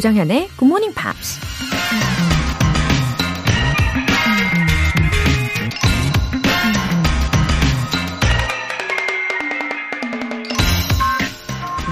조정현의 0.00 0.48
Good 0.56 0.64
Morning 0.64 0.94
Pops. 0.94 1.38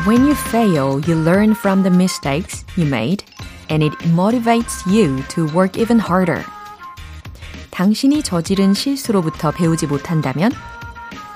When 0.06 0.24
you 0.24 0.34
fail, 0.34 1.02
you 1.06 1.22
learn 1.22 1.50
from 1.50 1.82
the 1.82 1.94
mistakes 1.94 2.64
you 2.78 2.86
made, 2.86 3.22
and 3.68 3.84
it 3.84 3.92
motivates 4.14 4.86
you 4.90 5.22
to 5.28 5.44
work 5.54 5.78
even 5.78 6.00
harder. 6.00 6.42
당신이 7.70 8.22
저지른 8.22 8.72
실수로부터 8.72 9.50
배우지 9.50 9.86
못한다면 9.86 10.50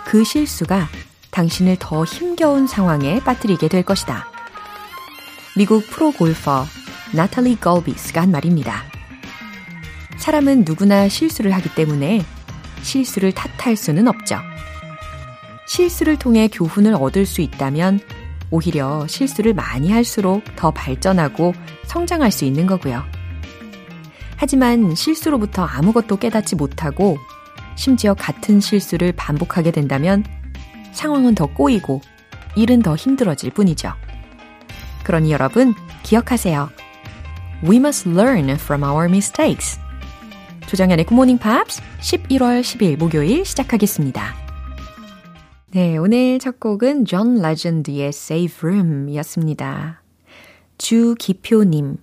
그 0.06 0.24
실수가 0.24 0.88
당신을 1.32 1.76
더 1.78 2.04
힘겨운 2.04 2.66
상황에 2.66 3.20
빠뜨리게 3.20 3.68
될 3.68 3.82
것이다. 3.82 4.31
미국 5.54 5.86
프로 5.88 6.12
골퍼 6.12 6.64
나탈리 7.12 7.56
걸비스가 7.56 8.22
한 8.22 8.30
말입니다. 8.30 8.84
사람은 10.16 10.64
누구나 10.64 11.08
실수를 11.08 11.52
하기 11.52 11.74
때문에 11.74 12.22
실수를 12.82 13.32
탓할 13.32 13.76
수는 13.76 14.08
없죠. 14.08 14.38
실수를 15.66 16.18
통해 16.18 16.48
교훈을 16.48 16.94
얻을 16.94 17.26
수 17.26 17.42
있다면 17.42 18.00
오히려 18.50 19.06
실수를 19.06 19.52
많이 19.52 19.92
할수록 19.92 20.42
더 20.56 20.70
발전하고 20.70 21.52
성장할 21.84 22.30
수 22.30 22.46
있는 22.46 22.66
거고요. 22.66 23.02
하지만 24.36 24.94
실수로부터 24.94 25.64
아무것도 25.64 26.16
깨닫지 26.16 26.56
못하고 26.56 27.18
심지어 27.76 28.14
같은 28.14 28.60
실수를 28.60 29.12
반복하게 29.12 29.70
된다면 29.70 30.24
상황은 30.92 31.34
더 31.34 31.46
꼬이고 31.46 32.00
일은 32.56 32.80
더 32.80 32.96
힘들어질 32.96 33.50
뿐이죠. 33.50 33.92
그러니 35.04 35.32
여러분 35.32 35.74
기억하세요. 36.02 36.70
We 37.64 37.76
must 37.76 38.08
learn 38.08 38.50
from 38.50 38.82
our 38.82 39.08
mistakes. 39.08 39.78
Good 40.68 41.12
Morning 41.12 41.40
Pops 41.40 41.82
11월 42.00 42.60
10일 42.62 42.98
목요일 42.98 43.44
시작하겠습니다. 43.44 44.34
네, 45.72 45.96
오늘 45.96 46.38
첫 46.38 46.60
곡은 46.60 47.04
존 47.04 47.40
레전드의 47.40 48.08
Save 48.08 48.56
Room 48.62 49.08
이었습니다. 49.08 50.02
주기표님. 50.78 51.96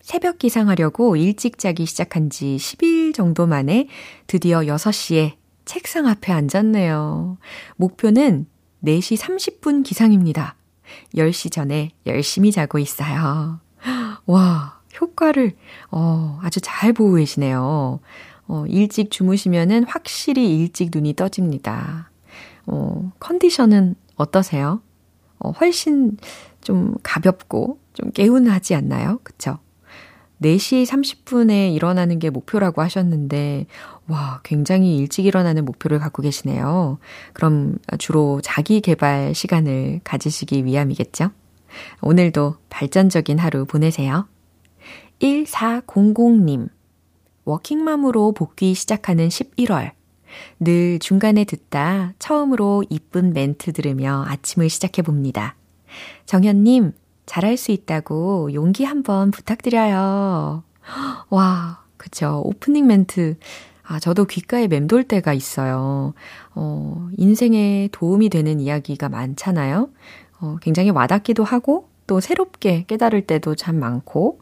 새벽 0.00 0.38
기상하려고 0.38 1.16
일찍 1.16 1.58
자기 1.58 1.86
시작한 1.86 2.30
지 2.30 2.56
10일 2.58 3.14
정도 3.14 3.46
만에 3.46 3.88
드디어 4.26 4.60
6시에 4.60 5.32
책상 5.64 6.06
앞에 6.06 6.32
앉았네요. 6.32 7.38
목표는 7.76 8.46
4시 8.84 9.16
30분 9.18 9.82
기상입니다. 9.82 10.56
10시 11.14 11.50
전에 11.50 11.90
열심히 12.06 12.52
자고 12.52 12.78
있어요. 12.78 13.60
와, 14.26 14.80
효과를, 15.00 15.56
어, 15.90 16.38
아주 16.42 16.60
잘 16.62 16.92
보고 16.92 17.14
계시네요. 17.14 18.00
어, 18.46 18.64
일찍 18.68 19.10
주무시면은 19.10 19.84
확실히 19.84 20.58
일찍 20.58 20.90
눈이 20.92 21.14
떠집니다. 21.14 22.10
어, 22.66 23.12
컨디션은 23.18 23.94
어떠세요? 24.16 24.80
어, 25.38 25.50
훨씬 25.50 26.16
좀 26.60 26.94
가볍고 27.02 27.78
좀 27.94 28.10
개운하지 28.12 28.74
않나요? 28.74 29.20
그쵸? 29.22 29.58
4시 30.44 30.84
30분에 30.84 31.74
일어나는 31.74 32.18
게 32.18 32.30
목표라고 32.30 32.82
하셨는데, 32.82 33.66
와, 34.08 34.40
굉장히 34.44 34.98
일찍 34.98 35.24
일어나는 35.24 35.64
목표를 35.64 35.98
갖고 35.98 36.22
계시네요. 36.22 36.98
그럼 37.32 37.78
주로 37.98 38.40
자기 38.42 38.80
개발 38.80 39.34
시간을 39.34 40.00
가지시기 40.04 40.64
위함이겠죠? 40.64 41.30
오늘도 42.02 42.56
발전적인 42.68 43.38
하루 43.38 43.64
보내세요. 43.64 44.28
1400님. 45.20 46.68
워킹맘으로 47.44 48.32
복귀 48.32 48.74
시작하는 48.74 49.28
11월. 49.28 49.92
늘 50.60 50.98
중간에 50.98 51.44
듣다 51.44 52.14
처음으로 52.18 52.84
이쁜 52.90 53.32
멘트 53.32 53.72
들으며 53.72 54.24
아침을 54.26 54.68
시작해 54.68 55.02
봅니다. 55.02 55.56
정현님, 56.26 56.92
잘할 57.26 57.56
수 57.56 57.72
있다고 57.72 58.52
용기 58.52 58.84
한번 58.84 59.30
부탁드려요. 59.30 60.62
와, 61.30 61.82
그쵸. 61.96 62.42
오프닝 62.44 62.86
멘트. 62.86 63.36
아, 63.86 63.98
저도 64.00 64.24
귓가에 64.24 64.66
맴돌 64.68 65.04
때가 65.04 65.34
있어요. 65.34 66.14
어, 66.54 67.08
인생에 67.16 67.88
도움이 67.92 68.30
되는 68.30 68.60
이야기가 68.60 69.08
많잖아요. 69.08 69.90
어, 70.40 70.56
굉장히 70.62 70.90
와닿기도 70.90 71.44
하고, 71.44 71.88
또 72.06 72.20
새롭게 72.20 72.84
깨달을 72.86 73.26
때도 73.26 73.54
참 73.54 73.78
많고, 73.78 74.40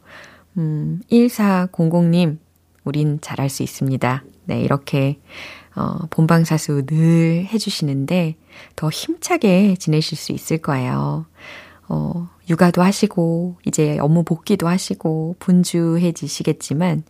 음, 0.57 1.01
1400님, 1.09 2.37
우린 2.83 3.19
잘할 3.21 3.49
수 3.49 3.63
있습니다. 3.63 4.23
네, 4.45 4.61
이렇게 4.61 5.19
어, 5.75 6.05
본방사수 6.09 6.85
늘 6.85 7.47
해주시는데 7.51 8.35
더 8.75 8.89
힘차게 8.89 9.75
지내실 9.77 10.17
수 10.17 10.31
있을 10.31 10.59
거예요. 10.59 11.25
어, 11.87 12.29
육아도 12.49 12.81
하시고, 12.81 13.57
이제 13.65 13.97
업무 13.99 14.23
복귀도 14.23 14.67
하시고, 14.67 15.35
분주해지시겠지만, 15.39 17.03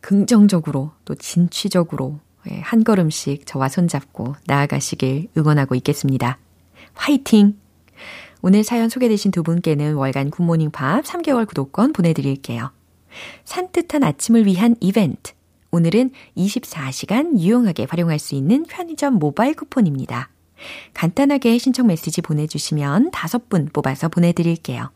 긍정적으로 0.00 0.90
또 1.04 1.14
진취적으로 1.14 2.18
예, 2.50 2.58
한 2.60 2.84
걸음씩 2.84 3.46
저와 3.46 3.68
손잡고 3.68 4.34
나아가시길 4.46 5.28
응원하고 5.36 5.74
있겠습니다. 5.76 6.38
화이팅! 6.94 7.56
오늘 8.42 8.64
사연 8.64 8.88
소개되신 8.88 9.30
두 9.30 9.44
분께는 9.44 9.94
월간 9.94 10.30
굿모닝 10.30 10.72
팝 10.72 11.04
3개월 11.04 11.46
구독권 11.46 11.92
보내드릴게요. 11.92 12.72
산뜻한 13.44 14.02
아침을 14.02 14.46
위한 14.46 14.74
이벤트. 14.80 15.32
오늘은 15.70 16.10
24시간 16.36 17.38
유용하게 17.38 17.86
활용할 17.88 18.18
수 18.18 18.34
있는 18.34 18.64
편의점 18.64 19.14
모바일 19.14 19.54
쿠폰입니다. 19.54 20.31
간단하게 20.94 21.58
신청 21.58 21.86
메시지 21.86 22.20
보내주시면 22.20 23.10
다섯 23.10 23.48
분 23.48 23.68
뽑아서 23.72 24.08
보내드릴게요. 24.08 24.90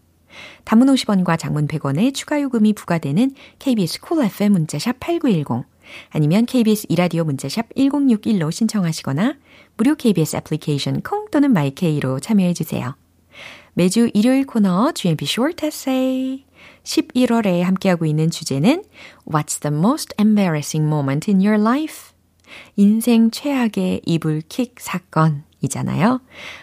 단문 0.64 0.88
50원과 0.88 1.38
장문 1.38 1.66
100원의 1.66 2.14
추가 2.14 2.40
요금이 2.40 2.74
부과되는 2.74 3.32
KBS 3.58 4.00
Cool 4.00 4.26
FM 4.26 4.52
문자샵 4.52 5.00
8910 5.00 5.64
아니면 6.10 6.46
KBS 6.46 6.86
이라디오 6.88 7.24
문자샵 7.24 7.74
1061로 7.74 8.50
신청하시거나 8.50 9.36
무료 9.76 9.94
KBS 9.94 10.36
애플리케이션 10.36 11.00
콩 11.02 11.30
또는 11.30 11.52
마이케이로 11.52 12.20
참여해 12.20 12.54
주세요. 12.54 12.96
매주 13.74 14.10
일요일 14.14 14.46
코너 14.46 14.92
GMP 14.92 15.26
Short 15.26 15.66
Essay 15.66 16.44
11월에 16.82 17.60
함께하고 17.62 18.06
있는 18.06 18.30
주제는 18.30 18.84
What's 19.26 19.60
the 19.60 19.76
most 19.76 20.14
embarrassing 20.18 20.86
moment 20.86 21.30
in 21.30 21.40
your 21.40 21.60
life? 21.60 22.12
인생 22.76 23.30
최악의 23.30 24.02
이불킥 24.06 24.76
사건 24.78 25.45
이잖아요. 25.60 26.20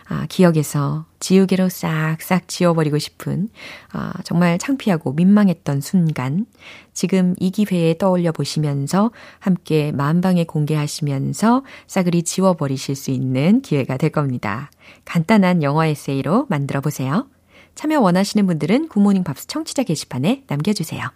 아, 0.08 0.26
기억에서 0.30 1.06
지우개로 1.20 1.70
싹싹 1.70 2.48
지워버리고 2.48 3.00
싶은 3.00 3.50
아, 3.92 4.14
정말 4.24 4.58
창피하고 4.58 5.14
민망했던 5.14 5.82
순간 5.82 6.46
지금 6.94 7.36
이 7.40 7.50
기회에 7.52 7.98
떠올려 7.98 8.32
보시면서 8.32 9.12
함께 9.40 9.92
만방에 9.92 10.44
공개하시면서 10.44 11.64
싸그리 11.88 12.24
지워버리실 12.24 12.96
수 12.96 13.12
있는 13.12 13.62
기회가 13.62 13.98
될 13.98 14.12
겁니다. 14.12 14.70
간단한 15.06 15.64
영어 15.64 15.86
에세이로 15.86 16.48
만들어 16.50 16.82
보세요. 16.82 17.28
참여 17.76 18.00
원하시는 18.00 18.46
분들은 18.46 18.90
굿모닝 18.90 19.24
밥스 19.24 19.48
청취자 19.48 19.84
게시판에 19.84 20.44
남겨주세요. 20.48 21.10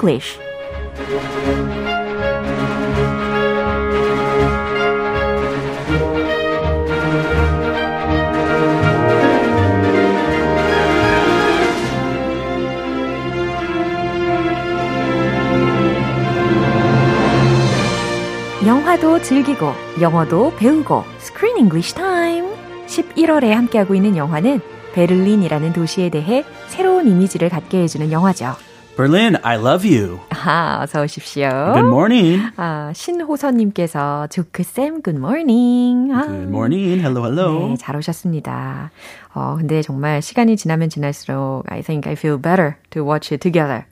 English 0.00 0.38
영화도 18.66 19.20
즐기고 19.22 19.72
영어도 20.00 20.54
배우고 20.56 21.04
Screen 21.18 21.58
English 21.58 21.94
Time 21.94 22.48
11월에 22.86 23.50
함께하고 23.50 23.94
있는 23.94 24.16
영화는 24.16 24.60
베를린이라는 24.94 25.72
도시에 25.72 26.08
대해 26.08 26.44
새로운 26.68 27.06
이미지를 27.06 27.48
갖게 27.48 27.82
해주는 27.82 28.10
영화죠. 28.10 28.69
Berlin, 28.96 29.36
I 29.42 29.56
love 29.56 29.84
you. 29.88 30.18
아, 30.44 30.80
어서 30.82 31.02
오십시오. 31.02 31.48
Good 31.48 31.86
morning. 31.86 32.50
아, 32.56 32.92
신호선님께서 32.94 34.26
조크쌤, 34.28 35.02
good 35.02 35.16
morning. 35.16 36.12
아, 36.12 36.26
Good 36.26 36.48
morning. 36.48 37.00
Hello, 37.00 37.24
hello. 37.24 37.68
네, 37.68 37.76
잘 37.76 37.96
오셨습니다. 37.96 38.90
어, 39.34 39.56
근데 39.58 39.80
정말 39.80 40.20
시간이 40.20 40.56
지나면 40.56 40.90
지날수록 40.90 41.64
I 41.70 41.80
think 41.82 42.08
I 42.10 42.12
feel 42.12 42.36
better 42.40 42.74
to 42.90 43.02
watch 43.02 43.32
it 43.32 43.40
together. 43.40 43.86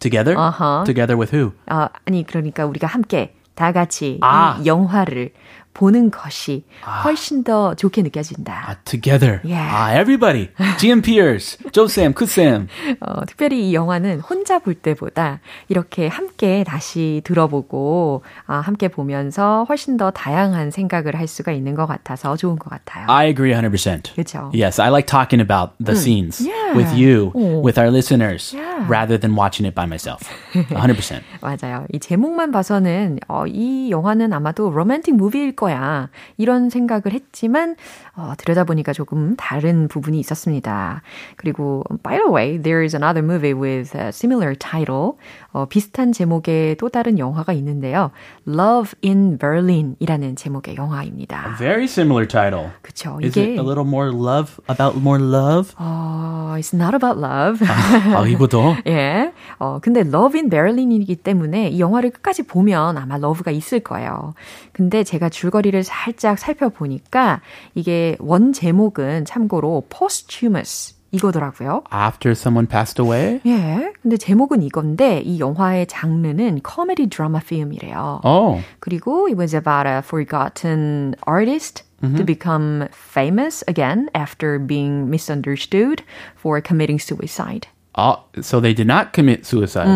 Together? 0.00 0.34
Uh-huh. 0.38 0.84
Together 0.86 1.18
with 1.18 1.34
who? 1.36 1.52
아, 1.66 1.88
아니, 2.06 2.24
그러니까 2.24 2.64
우리가 2.64 2.86
함께 2.86 3.34
다 3.54 3.72
같이 3.72 4.18
아. 4.22 4.58
이 4.62 4.66
영화를 4.66 5.30
보는 5.74 6.10
것이 6.12 6.64
훨씬 7.04 7.42
더 7.44 7.74
좋게 7.74 8.02
느껴진다. 8.02 8.64
Ah, 8.66 8.76
together. 8.84 9.40
Yeah. 9.44 9.68
Ah, 9.68 9.92
everybody. 9.98 10.48
GMPers. 10.78 11.58
조쌤, 11.72 12.14
크쌤. 12.14 12.68
어, 13.00 13.24
특별히 13.26 13.68
이 13.70 13.74
영화는 13.74 14.20
혼자 14.20 14.60
볼 14.60 14.74
때보다 14.74 15.40
이렇게 15.68 16.06
함께 16.06 16.62
다시 16.64 17.20
들어보고 17.24 18.22
아, 18.46 18.58
함께 18.60 18.86
보면서 18.88 19.66
훨씬 19.68 19.96
더 19.96 20.10
다양한 20.12 20.70
생각을 20.70 21.16
할 21.16 21.26
수가 21.26 21.50
있는 21.52 21.74
것 21.74 21.86
같아서 21.86 22.36
좋은 22.36 22.56
것 22.56 22.70
같아요. 22.70 23.06
I 23.08 23.26
agree 23.28 23.52
100%. 23.52 24.14
그쵸. 24.14 24.50
Yes, 24.54 24.80
I 24.80 24.88
like 24.90 25.06
talking 25.06 25.40
about 25.42 25.72
the 25.84 25.96
scenes 25.96 26.38
Yeah. 26.46 26.76
with 26.78 26.94
you, 26.94 27.32
Oh. 27.34 27.60
with 27.64 27.78
our 27.80 27.90
listeners, 27.90 28.54
Yeah. 28.56 28.86
rather 28.88 29.18
than 29.18 29.34
watching 29.36 29.66
it 29.66 29.74
by 29.74 29.86
myself. 29.86 30.22
100%. 30.52 31.20
맞아요. 31.40 31.86
이 31.92 31.98
제목만 31.98 32.52
봐서는 32.52 33.18
어, 33.28 33.44
이 33.46 33.90
영화는 33.90 34.32
아마도 34.32 34.70
로맨틱 34.70 35.16
무비일 35.16 35.56
거야 35.64 36.08
이런 36.36 36.68
생각을 36.70 37.12
했지만 37.12 37.76
어, 38.16 38.34
들여다보니까 38.36 38.92
조금 38.92 39.34
다른 39.36 39.88
부분이 39.88 40.18
있었습니다. 40.20 41.02
그리고 41.36 41.84
by 42.02 42.18
the 42.18 42.30
way, 42.30 42.62
there 42.62 42.84
is 42.84 42.94
another 42.94 43.24
movie 43.24 43.54
with 43.54 43.96
a 43.96 44.08
similar 44.08 44.54
title. 44.54 45.12
어, 45.52 45.66
비슷한 45.66 46.12
제목의 46.12 46.76
또 46.76 46.88
다른 46.88 47.18
영화가 47.18 47.52
있는데요. 47.54 48.10
Love 48.46 48.92
in 49.04 49.38
Berlin이라는 49.38 50.36
제목의 50.36 50.76
영화입니다. 50.76 51.56
Very 51.58 51.84
similar 51.84 52.26
title. 52.26 52.70
그쵸? 52.82 53.18
Is 53.22 53.36
이게 53.36 53.52
it 53.52 53.60
a 53.60 53.64
little 53.64 53.86
more 53.86 54.10
love, 54.10 54.58
about 54.68 54.98
more 54.98 55.22
love? 55.22 55.74
어, 55.78 56.54
it's 56.56 56.74
not 56.74 56.94
about 56.94 57.18
love. 57.18 57.66
아, 57.66 58.26
이거도? 58.26 58.76
예. 58.86 59.32
어, 59.58 59.78
근데 59.80 60.00
Love 60.00 60.38
in 60.38 60.50
Berlin이기 60.50 61.16
때문에 61.16 61.68
이 61.68 61.80
영화를 61.80 62.10
끝까지 62.10 62.44
보면 62.44 62.98
아마 62.98 63.18
love가 63.18 63.50
있을 63.50 63.80
거예요. 63.80 64.34
근데 64.72 65.04
제가 65.04 65.28
줄거리를 65.28 65.82
살짝 65.84 66.38
살펴보니까 66.38 67.40
이게 67.74 68.16
원 68.18 68.52
제목은 68.52 69.24
참고로 69.24 69.86
posthumous 69.88 70.94
이거더라고요. 71.12 71.84
After 71.92 72.32
someone 72.32 72.66
passed 72.66 73.00
away? 73.00 73.40
예. 73.46 73.92
근데 74.02 74.16
제목은 74.16 74.62
이건데 74.62 75.20
이 75.20 75.38
영화의 75.38 75.86
장르는 75.86 76.60
코미디 76.60 77.08
드라마 77.08 77.38
필름이래요. 77.38 78.20
Oh. 78.24 78.62
그리고 78.80 79.28
it 79.28 79.38
was 79.38 79.54
about 79.54 79.88
a 79.88 79.98
forgotten 79.98 81.14
artist 81.26 81.84
to 82.16 82.24
become 82.24 82.86
famous 82.92 83.64
again 83.66 84.10
after 84.14 84.58
being 84.58 85.08
misunderstood 85.08 86.02
for 86.36 86.60
committing 86.60 87.00
suicide. 87.00 87.68
Oh, 87.96 88.16
so 88.40 88.60
they 88.60 88.74
did 88.74 88.86
not 88.90 89.12
commit 89.14 89.46
suicide. 89.46 89.86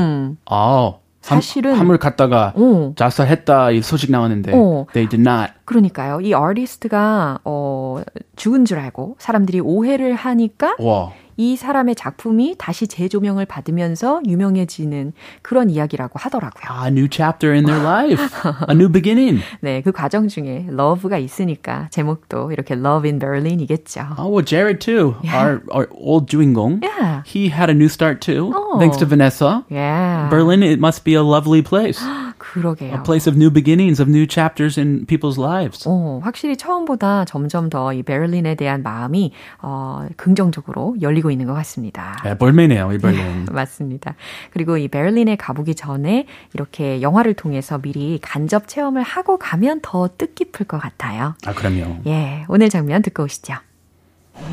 Oh. 0.50 1.00
함- 1.26 1.40
사실은- 1.40 1.74
함을 1.74 1.98
갔다가 1.98 2.52
어. 2.56 2.92
자살했다 2.96 3.72
이 3.72 3.82
소식 3.82 4.10
나왔는데 4.10 4.52
어. 4.54 4.86
they 4.94 5.06
did 5.08 5.20
not. 5.20 5.52
그러니까요. 5.66 6.20
이 6.20 6.32
아티스트가 6.32 7.40
어 7.44 8.00
죽은 8.36 8.64
줄 8.64 8.78
알고 8.78 9.16
사람들이 9.18 9.60
오해를 9.60 10.14
하니까 10.14 10.76
와. 10.78 11.10
이 11.38 11.54
사람의 11.54 11.94
작품이 11.94 12.56
다시 12.58 12.88
재조명을 12.88 13.46
받으면서 13.46 14.20
유명해지는 14.26 15.12
그런 15.40 15.70
이야기라고 15.70 16.18
하더라고요. 16.18 16.84
A 16.84 16.88
new 16.88 17.08
chapter 17.08 17.54
in 17.54 17.64
their 17.64 17.82
life. 17.82 18.20
A 18.68 18.74
new 18.74 18.90
beginning. 18.90 19.40
네, 19.60 19.80
그 19.80 19.92
과정 19.92 20.26
중에 20.26 20.66
러브가 20.68 21.16
있으니까 21.18 21.88
제목도 21.90 22.50
이렇게 22.50 22.74
Love 22.74 23.08
in 23.08 23.20
Berlin이겠죠. 23.20 24.16
Oh, 24.18 24.28
well, 24.28 24.44
Jared 24.44 24.80
too. 24.80 25.14
Our 25.32 25.62
our 25.70 25.88
old 25.92 26.26
주인공. 26.26 26.80
Yeah. 26.82 27.22
He 27.24 27.48
had 27.48 27.70
a 27.70 27.74
new 27.74 27.88
start 27.88 28.20
too. 28.20 28.52
Oh. 28.52 28.80
Thanks 28.80 28.96
to 28.98 29.06
Vanessa. 29.06 29.64
Yeah. 29.70 30.28
Berlin, 30.28 30.64
it 30.64 30.80
must 30.80 31.04
be 31.04 31.14
a 31.14 31.22
lovely 31.22 31.62
place. 31.62 32.02
그러게요. 32.38 32.94
A 32.94 33.02
place 33.02 33.30
of 33.30 33.36
new 33.36 33.50
beginnings, 33.52 34.00
of 34.00 34.10
new 34.10 34.26
chapters 34.28 34.78
in 34.78 35.04
people's 35.06 35.38
lives. 35.38 35.84
어, 35.88 36.20
확실히 36.22 36.56
처음보다 36.56 37.24
점점 37.24 37.68
더 37.70 37.92
이 37.92 38.02
베를린에 38.02 38.54
대한 38.54 38.82
마음이 38.82 39.32
어, 39.60 40.06
긍정적으로 40.16 40.96
열리고 41.00 41.30
있는 41.30 41.46
것 41.46 41.54
같습니다. 41.54 42.16
네, 42.24 42.36
볼매네요, 42.36 42.92
이 42.92 42.98
Berlin. 42.98 43.46
맞습니다. 43.52 44.14
그리고 44.52 44.76
이 44.78 44.88
베를린에 44.88 45.36
가보기 45.36 45.74
전에 45.74 46.26
이렇게 46.54 47.02
영화를 47.02 47.34
통해서 47.34 47.78
미리 47.78 48.18
간접 48.22 48.68
체험을 48.68 49.02
하고 49.02 49.38
가면 49.38 49.80
더 49.82 50.08
뜻깊을 50.16 50.66
것 50.66 50.78
같아요. 50.78 51.34
아, 51.46 51.52
그럼요. 51.54 51.98
예, 52.06 52.44
오늘 52.48 52.68
장면 52.68 53.02
듣고 53.02 53.24
오시죠. 53.24 53.54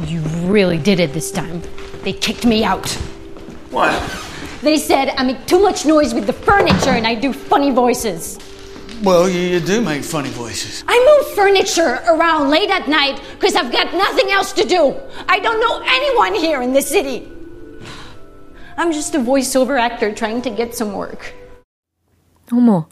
You 0.07 0.21
really 0.49 0.81
did 0.81 0.99
it 1.01 1.11
this 1.13 1.31
time. 1.31 1.61
They 2.03 2.19
kicked 2.19 2.47
me 2.47 2.65
out. 2.67 2.97
What? 3.71 3.93
They 4.64 4.76
said 4.76 5.14
I 5.16 5.24
make 5.24 5.46
too 5.46 5.60
much 5.60 5.86
noise 5.86 6.14
with 6.14 6.26
the 6.26 6.32
furniture 6.32 6.90
and 6.90 7.06
I 7.06 7.14
do 7.14 7.32
funny 7.32 7.70
voices. 7.70 8.38
Well, 9.02 9.28
you, 9.28 9.40
you 9.40 9.60
do 9.60 9.80
make 9.80 10.04
funny 10.04 10.28
voices. 10.28 10.84
I 10.86 10.96
move 11.00 11.34
furniture 11.34 12.02
around 12.06 12.50
late 12.50 12.70
at 12.70 12.86
night 12.86 13.20
because 13.32 13.56
I've 13.56 13.72
got 13.72 13.94
nothing 13.94 14.30
else 14.30 14.52
to 14.52 14.64
do. 14.64 14.94
I 15.26 15.38
don't 15.40 15.58
know 15.58 15.80
anyone 15.82 16.34
here 16.34 16.60
in 16.60 16.74
the 16.74 16.82
city. 16.82 17.26
I'm 18.76 18.92
just 18.92 19.14
a 19.14 19.18
voiceover 19.18 19.80
actor 19.80 20.12
trying 20.12 20.42
to 20.42 20.50
get 20.50 20.74
some 20.74 20.92
work. 20.92 21.32
어머, 22.52 22.88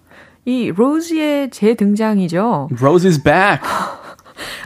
이 0.46 0.70
로즈의 0.74 1.50
재등장이죠. 1.50 2.68
Rose 2.80 3.06
is 3.06 3.22
back. 3.22 3.62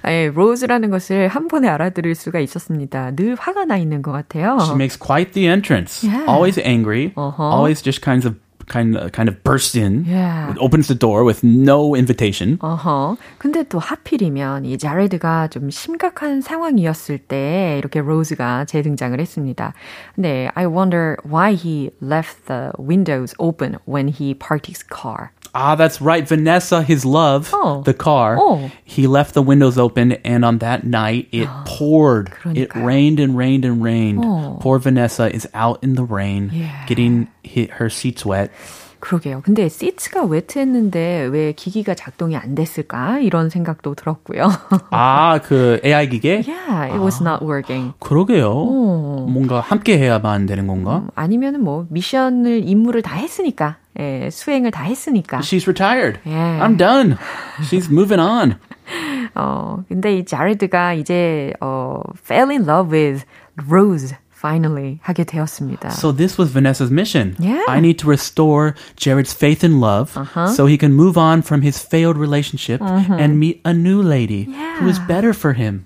예, 0.08 0.32
로즈라는 0.34 0.90
것을 0.90 1.28
한 1.28 1.48
번에 1.48 1.68
알아들을 1.68 2.16
수가 2.16 2.40
있었습니다. 2.40 3.12
늘 3.16 3.36
화가 3.36 3.66
나 3.66 3.78
있는 3.78 4.02
것 4.02 4.12
같아요. 4.12 4.58
She 4.62 4.76
makes 4.76 4.98
quite 4.98 5.34
the 5.34 5.48
entrance. 5.48 6.08
Yeah. 6.08 6.26
Always 6.28 6.60
angry. 6.60 7.14
Uh-huh. 7.16 7.44
Always 7.44 7.82
just 7.82 8.02
kinds 8.02 8.26
of 8.26 8.36
kind 8.68 8.98
of 8.98 9.12
kind 9.12 9.30
of 9.30 9.44
bursts 9.44 9.76
in. 9.76 10.06
Yeah. 10.06 10.54
Opens 10.60 10.88
the 10.88 10.96
door 10.96 11.24
with 11.24 11.44
no 11.44 11.96
invitation. 11.96 12.58
어허. 12.60 13.18
근데 13.38 13.64
또 13.64 13.80
하필이면 13.80 14.66
이 14.66 14.78
자레드가 14.78 15.48
좀 15.48 15.70
심각한 15.70 16.42
상황이었을 16.42 17.18
때 17.18 17.76
이렇게 17.78 18.02
로즈가 18.02 18.66
재등장을 18.66 19.20
했습니다. 19.20 19.74
근데 20.16 20.50
I 20.56 20.66
wonder 20.66 21.18
why 21.26 21.54
he 21.54 21.92
left 22.02 22.46
the 22.48 22.72
windows 22.78 23.34
open 23.40 23.78
when 23.88 24.10
he 24.10 24.34
parked 24.34 24.68
his 24.68 24.84
car. 24.84 25.32
Ah, 25.57 25.75
that's 25.75 26.01
right. 26.01 26.27
Vanessa, 26.27 26.83
his 26.83 27.05
love, 27.05 27.51
Oh. 27.53 27.83
the 27.85 27.93
car. 27.93 28.39
Oh. 28.41 28.71
He 28.85 29.07
left 29.07 29.35
the 29.35 29.43
windows 29.43 29.77
open, 29.77 30.13
and 30.25 30.47
on 30.47 30.59
that 30.59 30.85
night, 30.85 31.29
it 31.31 31.47
poured. 31.67 32.29
It 32.55 32.71
그러니까요. 32.71 32.85
rained 32.87 33.21
and 33.21 33.37
rained 33.37 33.65
and 33.67 33.83
rained. 33.83 34.25
Oh. 34.25 34.57
Poor 34.63 34.79
Vanessa 34.79 35.29
is 35.35 35.47
out 35.53 35.79
in 35.85 35.95
the 35.95 36.05
rain, 36.05 36.49
Yeah. 36.55 36.71
getting 36.87 37.29
hit, 37.43 37.71
her 37.73 37.91
seats 37.91 38.25
wet. 38.25 38.51
그러게요. 39.00 39.42
근데 39.44 39.70
시트가 39.70 40.26
웨트했는데 40.26 41.30
왜 41.32 41.52
기기가 41.54 41.94
작동이 41.94 42.36
안 42.36 42.56
됐을까? 42.56 43.20
이런 43.20 43.50
생각도 43.50 43.96
들었고요. 43.96 44.50
아, 44.92 45.40
그 45.40 45.80
AI 45.84 46.10
기계? 46.10 46.44
yeah, 46.48 46.92
it 46.94 47.00
was 47.00 47.22
not 47.22 47.44
working. 47.46 47.94
그러게요. 48.00 48.50
어. 48.52 49.26
뭔가 49.30 49.60
함께 49.60 49.98
해야만 49.98 50.46
되는 50.46 50.68
건가? 50.68 51.06
아니면은 51.16 51.64
뭐 51.64 51.86
미션을 51.90 52.68
임무를 52.68 53.02
다 53.02 53.16
했으니까. 53.16 53.78
예, 54.00 54.30
수행을 54.32 54.72
다 54.72 54.84
했으니까. 54.84 55.40
She's 55.40 55.68
retired. 55.68 56.20
Yeah. 56.26 56.64
I'm 56.64 56.78
done. 56.78 57.18
She's 57.62 57.90
moving 57.92 58.22
on. 58.22 58.56
어, 59.36 59.84
근데 59.88 60.18
이 60.18 60.26
자레드가 60.26 60.94
이제 60.94 61.54
어 61.60 62.00
fell 62.24 62.50
in 62.52 62.64
love 62.68 62.96
with 62.96 63.26
Rose 63.70 64.16
finally 64.38 65.00
하게 65.02 65.24
되었습니다. 65.24 65.90
So 65.90 66.12
this 66.12 66.38
was 66.38 66.52
Vanessa's 66.54 66.92
mission. 66.92 67.36
Yeah. 67.40 67.64
I 67.68 67.80
need 67.80 67.98
to 68.04 68.08
restore 68.10 68.76
Jared's 68.96 69.34
faith 69.34 69.64
in 69.64 69.80
love 69.82 70.14
so 70.54 70.68
he 70.68 70.78
can 70.78 70.94
move 70.94 71.18
on 71.18 71.42
from 71.42 71.62
his 71.64 71.82
failed 71.82 72.18
relationship 72.18 72.82
and 72.82 73.40
meet 73.40 73.62
a 73.66 73.74
new 73.74 74.02
lady 74.02 74.46
who 74.80 74.88
is 74.88 75.00
better 75.08 75.34
for 75.34 75.54
him. 75.58 75.86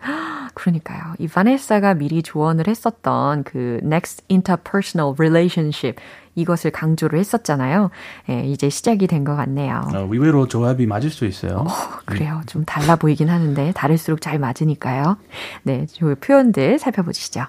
그러니까요. 0.53 1.13
이 1.17 1.27
바네사가 1.27 1.93
미리 1.96 2.22
조언을 2.22 2.67
했었던 2.67 3.43
그 3.43 3.79
next 3.84 4.22
interpersonal 4.29 5.15
relationship 5.17 6.01
이것을 6.36 6.72
강조를 6.72 7.20
했었잖아요. 7.20 7.89
예, 8.29 8.43
이제 8.46 8.70
시작이 8.70 9.08
된 9.08 9.24
것 9.24 9.36
같네요. 9.36 9.84
어, 9.93 10.08
의외로 10.12 10.48
조합이 10.48 10.86
맞을 10.86 11.10
수 11.10 11.25
있어요. 11.25 11.65
그래요. 12.05 12.41
좀 12.48 12.63
달라 12.65 12.96
보이긴 12.98 13.29
하는데 13.29 13.72
다를수록 13.74 14.20
잘 14.22 14.39
맞으니까요. 14.39 15.17
네, 15.63 15.88
그 16.00 16.15
표현들 16.15 16.79
살펴보시죠. 16.79 17.46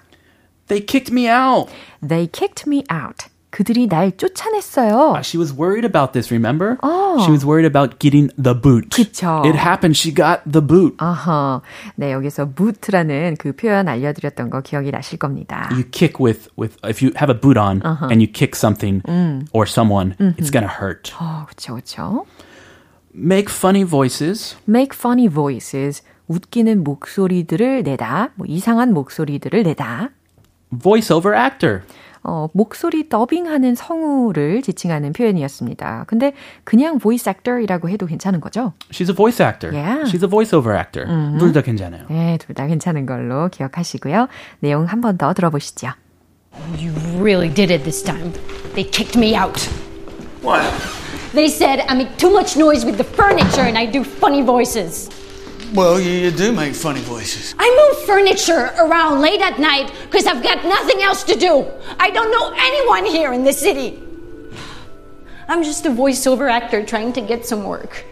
They 0.72 0.82
kicked 0.86 1.12
me 1.12 1.28
out. 1.28 1.70
They 2.02 2.28
kicked 2.28 2.68
me 2.68 2.84
out. 2.92 3.30
그들이 3.50 3.88
날 3.88 4.12
쫓아냈어요. 4.12 5.24
She 5.24 5.40
was 5.40 5.54
worried 5.54 5.86
about 5.86 6.12
this, 6.12 6.30
remember? 6.30 6.78
Oh. 6.84 7.24
She 7.24 7.32
was 7.32 7.46
worried 7.46 7.66
about 7.66 7.98
getting 7.98 8.30
the 8.38 8.54
boot. 8.54 8.90
그쵸. 8.90 9.42
It 9.46 9.56
happened. 9.56 9.96
She 9.96 10.14
got 10.14 10.42
the 10.46 10.62
boot. 10.62 10.96
아하. 10.98 11.62
네, 11.96 12.12
여기서 12.12 12.54
boot라는 12.54 13.38
그 13.40 13.54
표현 13.54 13.88
알려드렸던 13.88 14.50
거 14.50 14.62
기억이 14.62 14.92
나실 14.92 15.18
겁니다. 15.18 15.70
You 15.72 15.86
kick 15.90 16.20
with, 16.20 16.50
with 16.60 16.78
if 16.84 17.02
you 17.02 17.14
have 17.16 17.34
a 17.34 17.40
boot 17.40 17.58
on 17.58 17.82
and 18.12 18.22
you 18.22 18.28
kick 18.28 18.54
something 18.54 19.02
or 19.54 19.66
someone, 19.66 20.16
it's 20.38 20.52
going 20.52 20.68
to 20.68 20.70
hurt. 20.70 21.14
어, 21.18 21.46
그쵸, 21.48 21.76
그쵸. 21.76 22.26
Make 23.16 23.50
funny 23.50 23.84
voices. 23.84 24.58
Make 24.68 24.94
funny 24.94 25.28
voices. 25.28 26.04
웃기는 26.28 26.84
목소리들을 26.84 27.84
내다. 27.84 28.32
뭐 28.36 28.46
이상한 28.48 28.94
목소리들을 28.94 29.64
내다. 29.64 30.10
Voiceover 30.73 31.37
actor. 31.37 31.83
어, 32.25 32.49
목소리 32.53 33.09
더빙하는 33.09 33.75
성우를 33.75 34.63
지칭하는 34.63 35.13
표현이었습니다. 35.13 36.05
근데 36.07 36.33
그냥 36.63 36.99
voice 36.99 37.29
actor이라고 37.29 37.89
해도 37.89 38.07
괜찮은 38.07 38.41
거죠? 38.41 38.73
She's 38.91 39.09
a 39.09 39.15
voice 39.15 39.45
actor. 39.45 39.75
Yeah. 39.77 40.05
She's 40.05 40.23
a 40.23 40.29
voiceover 40.31 40.77
actor. 40.79 41.07
둘다 41.39 41.63
괜찮아요. 41.63 42.05
네, 42.09 42.39
둘 42.39 42.55
다 42.55 42.67
괜찮은 42.69 43.07
걸로 43.07 43.49
기억하시고요. 43.49 44.29
내용 44.61 44.85
한 44.85 45.01
번 45.01 45.19
더 45.19 45.35
들어보시죠. 45.35 45.89
You 46.79 46.93
really 47.21 47.49
did 47.53 47.73
it 47.73 47.83
this 47.83 48.03
time. 48.05 48.33
They 48.75 48.89
kicked 48.89 49.17
me 49.19 49.35
out. 49.37 49.69
What? 50.43 50.63
They 51.33 51.49
said 51.49 51.81
I 51.89 51.95
make 51.97 52.17
too 52.19 52.31
much 52.31 52.57
noise 52.57 52.85
with 52.87 52.99
the 52.99 53.05
furniture 53.09 53.65
and 53.67 53.77
I 53.77 53.87
do 53.91 54.03
funny 54.05 54.43
voices. 54.45 55.09
Well, 55.74 56.00
you, 56.00 56.12
you 56.12 56.32
do 56.32 56.52
make 56.54 56.74
funny 56.74 57.02
voices. 57.02 57.54
I 57.60 57.68
move 57.68 58.06
furniture 58.06 58.72
around 58.80 59.22
late 59.22 59.42
at 59.42 59.60
night 59.60 59.92
because 60.10 60.26
I've 60.26 60.42
got 60.42 60.64
nothing 60.64 61.02
else 61.02 61.24
to 61.26 61.36
do. 61.36 61.66
I 62.00 62.10
don't 62.10 62.32
know 62.32 62.54
anyone 62.58 63.06
here 63.06 63.34
in 63.34 63.44
the 63.44 63.54
city. 63.54 64.00
I'm 65.50 65.64
just 65.64 65.86
a 65.86 65.90
voiceover 65.90 66.50
actor 66.50 66.86
trying 66.86 67.14
to 67.14 67.22
get 67.22 67.46
some 67.46 67.64
work. 67.66 68.04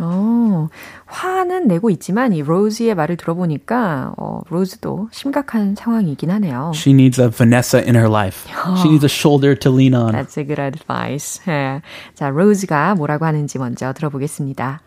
어, 0.00 0.68
화는 1.06 1.68
내고 1.68 1.88
있지만 1.90 2.32
이 2.32 2.42
로즈의 2.42 2.94
말을 2.96 3.16
들어보니까 3.16 4.14
어, 4.16 4.40
로즈도 4.48 5.08
심각한 5.12 5.76
상황이긴 5.76 6.30
하네요. 6.32 6.72
She 6.74 6.92
needs 6.92 7.20
a 7.20 7.28
Vanessa 7.30 7.78
in 7.80 7.94
her 7.94 8.08
life. 8.08 8.48
She 8.78 8.88
needs 8.88 9.04
a 9.04 9.08
shoulder 9.08 9.54
to 9.54 9.70
lean 9.70 9.94
on. 9.94 10.12
That's 10.12 10.36
a 10.36 10.44
good 10.44 10.60
advice. 10.60 11.40
예. 11.46 11.80
자, 12.14 12.28
로즈가 12.30 12.94
뭐라고 12.96 13.24
하는지 13.24 13.58
먼저 13.58 13.92
들어보겠습니다. 13.92 14.80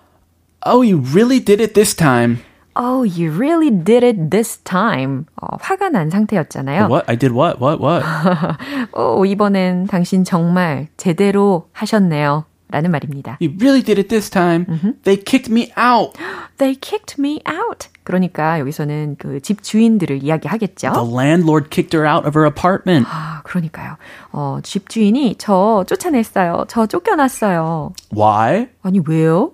Oh, 0.65 0.81
you 0.81 0.97
really 1.13 1.39
did 1.39 1.61
it 1.61 1.73
this 1.73 1.95
time. 1.95 2.39
Oh, 2.75 3.03
you 3.03 3.31
really 3.31 3.71
did 3.71 4.03
it 4.03 4.29
this 4.29 4.57
time. 4.63 5.25
어, 5.41 5.57
화가 5.59 5.89
난 5.89 6.09
상태였잖아요. 6.09 6.87
What? 6.89 7.05
I 7.09 7.15
did 7.17 7.33
what? 7.33 7.59
What? 7.59 7.79
What? 7.81 8.05
오, 8.93 9.25
이번엔 9.25 9.87
당신 9.87 10.23
정말 10.23 10.87
제대로 10.97 11.69
하셨네요. 11.71 12.45
라는 12.69 12.91
말입니다. 12.91 13.37
You 13.41 13.55
really 13.57 13.81
did 13.81 13.97
it 13.97 14.09
this 14.09 14.29
time. 14.29 14.65
They 15.03 15.15
kicked 15.15 15.49
me 15.49 15.71
out. 15.79 16.19
They 16.57 16.75
kicked 16.79 17.15
me 17.17 17.39
out. 17.49 17.87
그러니까 18.03 18.59
여기서는 18.59 19.15
그 19.17 19.39
집 19.39 19.63
주인들을 19.63 20.21
이야기하겠죠. 20.21 20.91
The 20.91 21.09
landlord 21.15 21.69
kicked 21.69 21.95
her 21.97 22.05
out 22.05 22.27
of 22.27 22.37
her 22.37 22.45
apartment. 22.45 23.07
아, 23.09 23.41
그러니까요. 23.45 23.95
어, 24.33 24.59
집 24.63 24.89
주인이 24.89 25.35
저 25.37 25.85
쫓아냈어요. 25.87 26.65
저 26.67 26.85
쫓겨났어요. 26.87 27.93
Why? 28.13 28.67
아니, 28.83 28.99
왜요? 29.07 29.53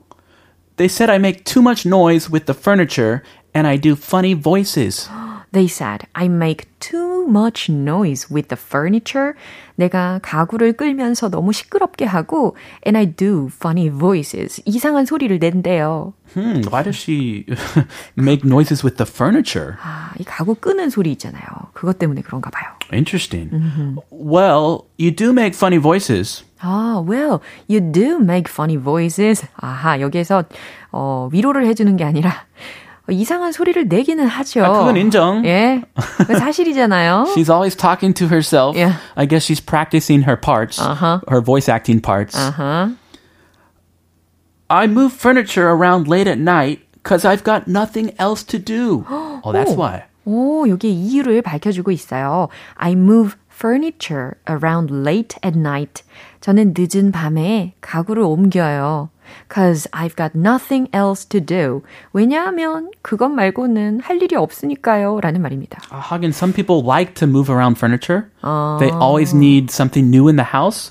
They 0.79 0.87
said 0.89 1.11
I 1.11 1.19
make 1.19 1.45
too 1.45 1.61
much 1.61 1.85
noise 1.85 2.31
with 2.31 2.47
the 2.47 2.55
furniture 2.55 3.25
and 3.53 3.67
I 3.67 3.77
do 3.77 3.97
funny 3.97 4.35
voices. 4.35 5.09
They 5.53 5.67
said, 5.67 6.07
I 6.15 6.29
make 6.29 6.67
too 6.79 7.27
much 7.27 7.71
noise 7.71 8.29
with 8.31 8.49
the 8.49 8.59
furniture. 8.61 9.35
내가 9.77 10.19
가구를 10.23 10.75
끌면서 10.75 11.31
너무 11.31 11.53
시끄럽게 11.53 12.05
하고, 12.05 12.57
and 12.87 12.99
I 12.99 13.07
do 13.07 13.49
funny 13.53 13.89
voices. 13.89 14.61
이상한 14.67 15.07
소리를 15.07 15.39
낸대요. 15.39 16.13
Hmm, 16.35 16.63
why 16.69 16.83
does 16.83 16.97
she 16.99 17.47
make 18.17 18.45
noises 18.45 18.85
with 18.85 18.97
the 18.97 19.07
furniture? 19.09 19.77
아, 19.83 20.13
이 20.19 20.25
가구 20.25 20.55
끄는 20.55 20.91
소리 20.91 21.13
있잖아요. 21.13 21.43
그것 21.73 21.99
때문에 21.99 22.21
그런가 22.23 22.51
봐요. 22.51 22.71
Interesting. 22.93 23.51
Well, 24.11 24.85
you 24.99 25.11
do 25.15 25.31
make 25.31 25.55
funny 25.55 25.81
voices. 25.81 26.45
아, 26.61 27.03
well, 27.07 27.41
you 27.69 27.81
do 27.81 28.19
make 28.19 28.51
funny 28.53 28.77
voices. 28.77 29.47
아하, 29.57 30.01
여기에서 30.01 30.45
어, 30.91 31.29
위로를 31.33 31.67
해주는 31.67 31.97
게 31.97 32.05
아니라 32.05 32.31
어, 32.31 32.88
이상한 33.11 33.53
소리를 33.53 33.89
내기는 33.89 34.27
하죠. 34.27 34.65
아, 34.65 34.73
그건 34.79 34.97
인정. 34.97 35.45
예, 35.47 35.83
그 36.27 36.37
사실이잖아요. 36.39 37.27
She's 37.35 37.49
always 37.51 37.75
talking 37.77 38.13
to 38.15 38.27
herself. 38.29 38.77
Yeah. 38.77 38.97
I 39.17 39.27
guess 39.27 39.45
she's 39.45 39.61
practicing 39.65 40.23
her 40.25 40.37
parts, 40.39 40.79
Uh-huh. 40.81 41.21
her 41.29 41.41
voice 41.41 41.69
acting 41.69 42.01
parts. 42.03 42.37
아하. 42.37 42.95
I 44.69 44.87
move 44.87 45.13
furniture 45.13 45.69
around 45.71 46.09
late 46.09 46.29
at 46.29 46.39
night 46.39 46.81
because 47.03 47.25
I've 47.25 47.43
got 47.43 47.67
nothing 47.69 48.13
else 48.19 48.43
to 48.45 48.59
do. 48.59 49.05
oh, 49.09 49.53
that's 49.53 49.73
why. 49.75 50.05
오, 50.27 50.69
여기 50.69 50.93
이유를 50.93 51.41
밝혀주고 51.41 51.91
있어요. 51.91 52.49
I 52.77 52.93
move 52.93 53.37
furniture 53.51 54.37
around 54.47 54.93
late 54.93 55.37
at 55.43 55.57
night. 55.59 56.03
저는 56.43 56.75
늦은 56.77 57.13
밤에 57.13 57.73
가구를 57.81 58.23
옮겨요. 58.23 59.09
Cause 59.50 59.88
I've 59.94 60.16
got 60.16 60.36
nothing 60.36 60.90
else 60.94 61.26
to 61.30 61.40
do. 61.40 61.82
왜냐하면 62.14 62.92
그것 63.02 63.30
말고는 63.30 64.02
할 64.02 64.22
일이 64.22 64.36
없으니까요. 64.36 65.20
라는 65.22 65.42
말입니다. 65.42 65.82
Uh, 65.92 66.02
Hagen, 66.02 66.32
some 66.32 66.54
people 66.54 66.84
like 66.84 67.16
to 67.16 67.26
move 67.28 67.50
around 67.50 67.78
furniture. 67.78 68.30
They 68.80 68.92
always 68.92 69.34
need 69.34 69.72
something 69.72 70.10
new 70.10 70.28
in 70.28 70.36
the 70.36 70.46
house. 70.54 70.90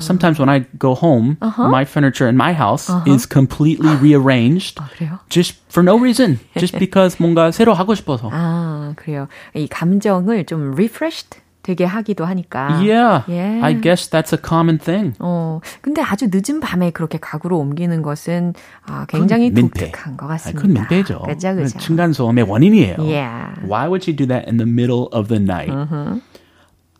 Sometimes 0.00 0.38
when 0.40 0.48
I 0.48 0.64
go 0.78 0.94
home, 0.94 1.36
my 1.40 1.84
furniture 1.84 2.26
in 2.28 2.36
my 2.36 2.52
house 2.52 2.90
is 3.06 3.26
completely 3.26 3.94
rearranged. 3.96 4.80
그래요? 4.96 5.20
Just 5.28 5.60
for 5.68 5.82
no 5.84 5.96
reason. 5.98 6.40
Just 6.56 6.78
because 6.78 7.16
뭔가 7.20 7.50
새로 7.52 7.74
하고 7.74 7.94
싶어서. 7.94 8.30
아, 8.32 8.94
그래요. 8.96 9.28
이 9.54 9.68
감정을 9.68 10.46
좀 10.46 10.72
refreshed 10.74 11.38
되게 11.69 11.85
하기도 11.85 12.25
하니까. 12.25 12.81
Yeah, 12.81 13.21
Yeah. 13.29 13.61
I 13.63 13.79
guess 13.79 14.09
that's 14.09 14.33
a 14.33 14.39
common 14.41 14.79
thing. 14.79 15.13
어, 15.19 15.59
근데 15.81 16.01
아주 16.01 16.27
늦은 16.33 16.59
밤에 16.61 16.89
그렇게 16.89 17.19
가구를 17.19 17.55
옮기는 17.55 18.01
것은 18.01 18.55
아, 18.87 19.05
굉장히. 19.07 19.53
독특한 19.53 20.17
것 20.17 20.25
아, 20.25 20.29
같습니다. 20.29 20.61
그건 20.61 20.73
민폐죠. 20.73 21.19
그죠, 21.27 21.55
그죠. 21.55 21.77
층간소음의 21.77 22.45
원인이에요. 22.49 22.95
Yeah. 22.97 23.53
Why 23.61 23.85
would 23.85 24.01
she 24.03 24.15
do 24.15 24.25
that 24.25 24.49
in 24.49 24.57
the 24.57 24.65
middle 24.65 25.09
of 25.13 25.27
the 25.27 25.37
night? 25.39 25.69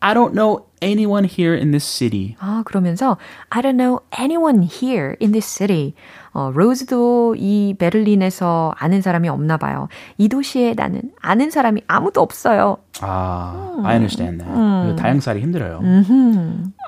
I 0.00 0.12
don't 0.12 0.34
know 0.34 0.66
anyone 0.82 1.24
here 1.24 1.54
in 1.54 1.70
this 1.70 1.84
city. 1.84 2.36
아, 2.38 2.62
그러면서 2.66 3.16
I 3.50 3.62
don't 3.62 3.76
know 3.78 4.00
anyone 4.18 4.62
here 4.62 5.16
in 5.18 5.32
this 5.32 5.46
city. 5.46 5.94
어, 6.34 6.50
로즈도 6.54 7.36
이 7.38 7.74
베를린에서 7.78 8.74
아는 8.76 9.00
사람이 9.00 9.30
없나 9.30 9.56
봐요. 9.56 9.88
이 10.18 10.28
도시에 10.28 10.74
나는 10.74 11.10
아는 11.22 11.50
사람이 11.50 11.82
아무도 11.86 12.20
없어요. 12.20 12.78
Ah, 13.00 13.80
I 13.82 13.94
understand 13.94 14.44
that. 14.44 15.00
다양살이 15.00 15.40
힘들어요. 15.40 15.80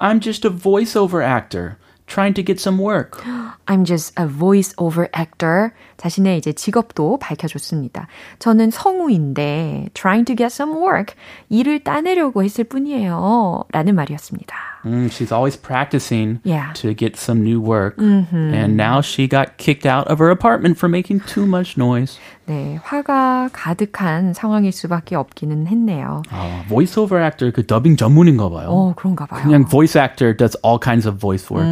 I'm 0.02 0.20
just 0.20 0.46
a 0.46 0.50
voiceover 0.50 1.22
actor 1.22 1.78
trying 2.06 2.34
to 2.34 2.42
get 2.42 2.60
some 2.60 2.78
work. 2.78 3.24
I'm 3.66 3.84
just 3.84 4.12
a 4.16 4.26
voice-over 4.26 5.08
actor. 5.12 5.74
자신의 6.01 6.39
이제 6.39 6.51
직업도 6.51 7.19
밝혀줬습니다. 7.19 8.07
저는 8.39 8.71
성우인데 8.71 9.89
trying 9.93 10.25
to 10.25 10.35
get 10.35 10.47
some 10.51 10.73
work. 10.73 11.13
일을 11.49 11.83
따내려고 11.83 12.43
했을 12.43 12.63
뿐이에요. 12.63 13.65
라는 13.71 13.93
말이었습니다. 13.93 14.55
Mm, 14.83 15.09
she's 15.11 15.31
always 15.31 15.55
practicing 15.55 16.39
Yeah. 16.43 16.73
to 16.73 16.95
get 16.95 17.15
some 17.19 17.43
new 17.43 17.61
work. 17.61 18.01
And 18.01 18.73
now 18.75 19.01
she 19.01 19.27
got 19.27 19.57
kicked 19.57 19.85
out 19.85 20.09
of 20.09 20.17
her 20.17 20.31
apartment 20.31 20.77
for 20.79 20.89
making 20.89 21.21
too 21.27 21.45
much 21.45 21.77
noise. 21.77 22.17
네, 22.47 22.79
화가 22.83 23.51
가득한 23.53 24.33
상황일 24.33 24.71
수밖에 24.71 25.15
없기는 25.15 25.67
했네요. 25.67 26.23
아, 26.31 26.63
voiceover 26.67 27.23
actor 27.23 27.51
그 27.53 27.65
더빙 27.67 27.95
전문인가 27.95 28.49
봐요. 28.49 28.69
어, 28.69 28.93
그런가 28.97 29.27
봐요. 29.27 29.43
그냥 29.43 29.65
voice 29.69 29.95
actor 29.95 30.35
does 30.35 30.57
all 30.65 30.79
kinds 30.81 31.07
of 31.07 31.19
voice 31.21 31.45
work. 31.53 31.69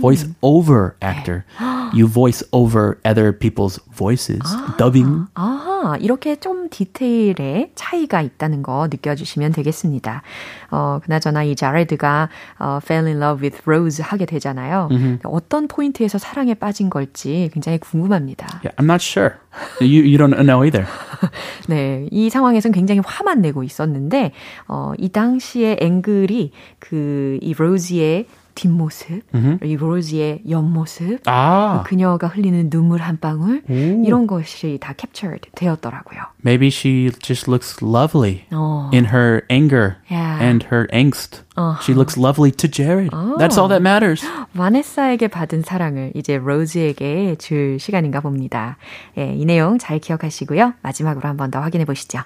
Voice 0.00 0.24
over 0.40 0.94
actor. 1.02 1.44
You 1.92 2.06
voice 2.06 2.42
over 2.52 2.96
other 3.04 3.32
people's 3.36 3.71
voices. 3.94 4.42
Dubbing. 4.78 5.26
아하, 5.34 5.96
이렇게 5.98 6.36
좀 6.36 6.68
디테일에 6.68 7.72
차이가 7.74 8.20
있다는 8.22 8.62
거 8.62 8.88
느껴주시면 8.90 9.52
되겠습니다. 9.52 10.22
어, 10.70 11.00
그나저나 11.04 11.44
이 11.44 11.56
자레드가 11.56 12.28
어, 12.58 12.80
fell 12.82 13.06
in 13.06 13.22
love 13.22 13.42
with 13.42 13.62
Rose 13.66 14.02
하게 14.02 14.26
되잖아요. 14.26 14.88
어떤 15.24 15.68
포인트에서 15.68 16.18
사랑에 16.18 16.54
빠진 16.54 16.90
걸지 16.90 17.50
굉장히 17.52 17.78
궁금합니다. 17.78 18.46
Yeah, 18.64 18.74
I'm 18.76 18.84
not 18.84 19.02
sure. 19.02 19.36
You 19.80 20.02
you 20.02 20.16
don't 20.16 20.34
know 20.34 20.64
either. 20.64 20.86
네, 21.68 22.08
이 22.10 22.30
상황에선 22.30 22.72
굉장히 22.72 23.00
화만 23.04 23.40
내고 23.42 23.62
있었는데, 23.62 24.32
어, 24.68 24.92
이 24.98 25.08
당시의 25.10 25.78
앵글이 25.80 26.52
그, 26.78 27.38
이 27.40 27.52
로즈의 27.52 28.26
뒷모습, 28.54 29.22
이 29.64 29.76
로즈의 29.76 30.42
옆모습, 30.48 31.20
Ah, 31.28 31.82
그녀가 31.86 32.26
흘리는 32.28 32.68
눈물 32.70 33.00
한 33.00 33.18
방울, 33.18 33.62
이런 33.68 34.26
것이 34.26 34.78
다 34.80 34.94
captured 34.98 35.48
되었더라고요. 35.54 36.20
maybe 36.44 36.68
she 36.68 37.10
just 37.22 37.48
looks 37.50 37.82
lovely 37.82 38.44
어. 38.52 38.90
in 38.92 39.06
her 39.06 39.42
anger 39.50 39.96
Yeah. 40.10 40.42
and 40.42 40.66
her 40.70 40.86
angst. 40.92 41.42
She 41.82 41.94
looks 41.94 42.16
lovely 42.18 42.50
to 42.50 42.68
Jared. 42.68 43.10
That's 43.38 43.58
all 43.58 43.68
that 43.68 43.82
matters. 43.82 44.24
바네사에게 44.56 45.28
받은 45.28 45.62
사랑을 45.62 46.12
이제 46.14 46.38
로즈에게 46.38 47.36
줄 47.38 47.78
시간인가 47.78 48.20
봅니다. 48.20 48.76
예, 49.18 49.34
이 49.34 49.44
내용 49.44 49.78
잘 49.78 49.98
기억하시고요. 49.98 50.74
마지막으로 50.82 51.28
한 51.28 51.36
번 51.36 51.50
더 51.50 51.60
확인해 51.60 51.84
보시죠. 51.84 52.20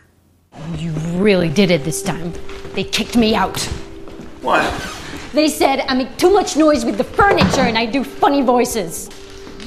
You 0.79 0.93
really 1.21 1.53
did 1.53 1.71
it 1.73 1.83
this 1.85 2.03
time. 2.03 2.33
They 2.75 2.89
kicked 2.91 3.17
me 3.19 3.37
out. 3.37 3.69
What? 4.43 4.65
They 5.37 5.49
said 5.49 5.81
I 5.81 5.93
make 5.93 6.17
too 6.17 6.33
much 6.33 6.57
noise 6.57 6.87
with 6.87 6.97
the 6.97 7.05
furniture 7.05 7.61
and 7.61 7.77
I 7.77 7.85
do 7.85 8.03
funny 8.03 8.41
voices. 8.41 9.11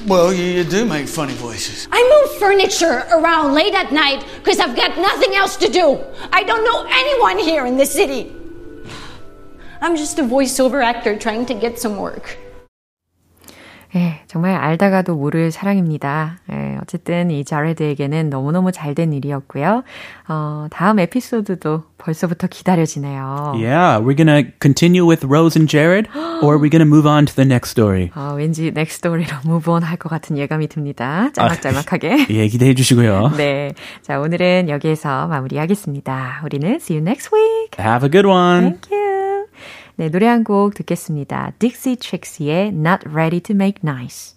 Well, 0.08 0.34
you, 0.34 0.64
do 0.64 0.84
make 0.84 1.08
funny 1.08 1.36
voices. 1.36 1.88
I 1.92 2.02
move 2.10 2.40
furniture 2.40 3.06
around 3.12 3.54
late 3.54 3.76
at 3.76 3.94
night 3.94 4.26
because 4.38 4.60
I've 4.60 4.76
got 4.76 4.98
nothing 4.98 5.36
else 5.36 5.58
to 5.58 5.70
do. 5.70 6.04
I 6.34 6.42
don't 6.42 6.64
know 6.64 6.88
anyone 6.90 7.38
here 7.38 7.68
in 7.68 7.78
the 7.78 7.86
city. 7.86 8.36
I'm 9.80 9.96
just 9.96 10.18
a 10.18 10.24
voiceover 10.24 10.84
actor 10.84 11.16
trying 11.16 11.46
to 11.46 11.54
get 11.54 11.78
some 11.78 11.98
work. 11.98 12.36
예, 13.96 14.22
정말 14.28 14.56
알다가도 14.56 15.16
모를 15.16 15.50
사랑입니다. 15.52 16.38
예, 16.52 16.78
어쨌든 16.82 17.32
이 17.32 17.44
자레드에게는 17.44 18.30
너무너무 18.30 18.72
잘된 18.72 19.14
일이었고요. 19.14 19.84
어, 20.28 20.68
다음 20.70 21.00
에피소드도 21.00 21.84
벌써부터 21.98 22.48
기다려지네요. 22.48 23.54
Yeah, 23.56 24.00
we're 24.00 24.16
gonna 24.16 24.52
continue 24.62 25.08
with 25.08 25.26
Rose 25.26 25.60
and 25.60 25.70
Jared, 25.70 26.08
or 26.42 26.56
are 26.56 26.62
we 26.62 26.70
gonna 26.70 26.86
move 26.86 27.10
on 27.10 27.26
to 27.26 27.34
the 27.34 27.48
next 27.48 27.72
story? 27.72 28.12
어, 28.16 28.36
왠지 28.38 28.68
next 28.68 29.00
story로 29.04 29.38
move 29.46 29.72
on 29.74 29.84
할것 29.84 30.10
같은 30.10 30.38
예감이 30.38 30.68
듭니다. 30.68 31.32
짤막짤막하게. 31.34 32.28
예, 32.30 32.48
기대해 32.48 32.76
주시고요. 32.76 33.34
네. 33.38 33.74
자, 34.04 34.20
오늘은 34.20 34.70
여기에서 34.70 35.28
마무리하겠습니다. 35.28 36.42
우리는 36.44 36.76
see 36.76 36.98
you 36.98 37.02
next 37.02 37.34
week. 37.34 37.72
Have 37.80 38.06
a 38.06 38.12
good 38.12 38.28
one. 38.28 38.78
Thank 38.78 38.92
you. 38.92 39.19
네, 40.00 40.08
노래 40.08 40.28
한 40.28 40.46
곡 40.46 40.76
듣겠습니다. 40.76 41.52
Dixie 41.60 41.98
Chicks의 42.00 42.70
Not 42.70 43.10
Ready 43.10 43.42
to 43.42 43.54
Make 43.54 43.82
Nice. 43.84 44.34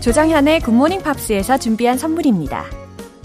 조정현의 0.00 0.60
굿모닝 0.60 1.02
팝스에서 1.02 1.58
준비한 1.58 1.98
선물입니다. 1.98 2.64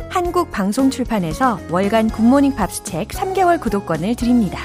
한국 0.10 0.52
방송 0.52 0.90
출판에서 0.90 1.60
월간 1.72 2.10
굿모닝 2.10 2.56
팝스 2.56 2.84
책 2.84 3.08
3개월 3.08 3.62
구독권을 3.62 4.16
드립니다. 4.16 4.60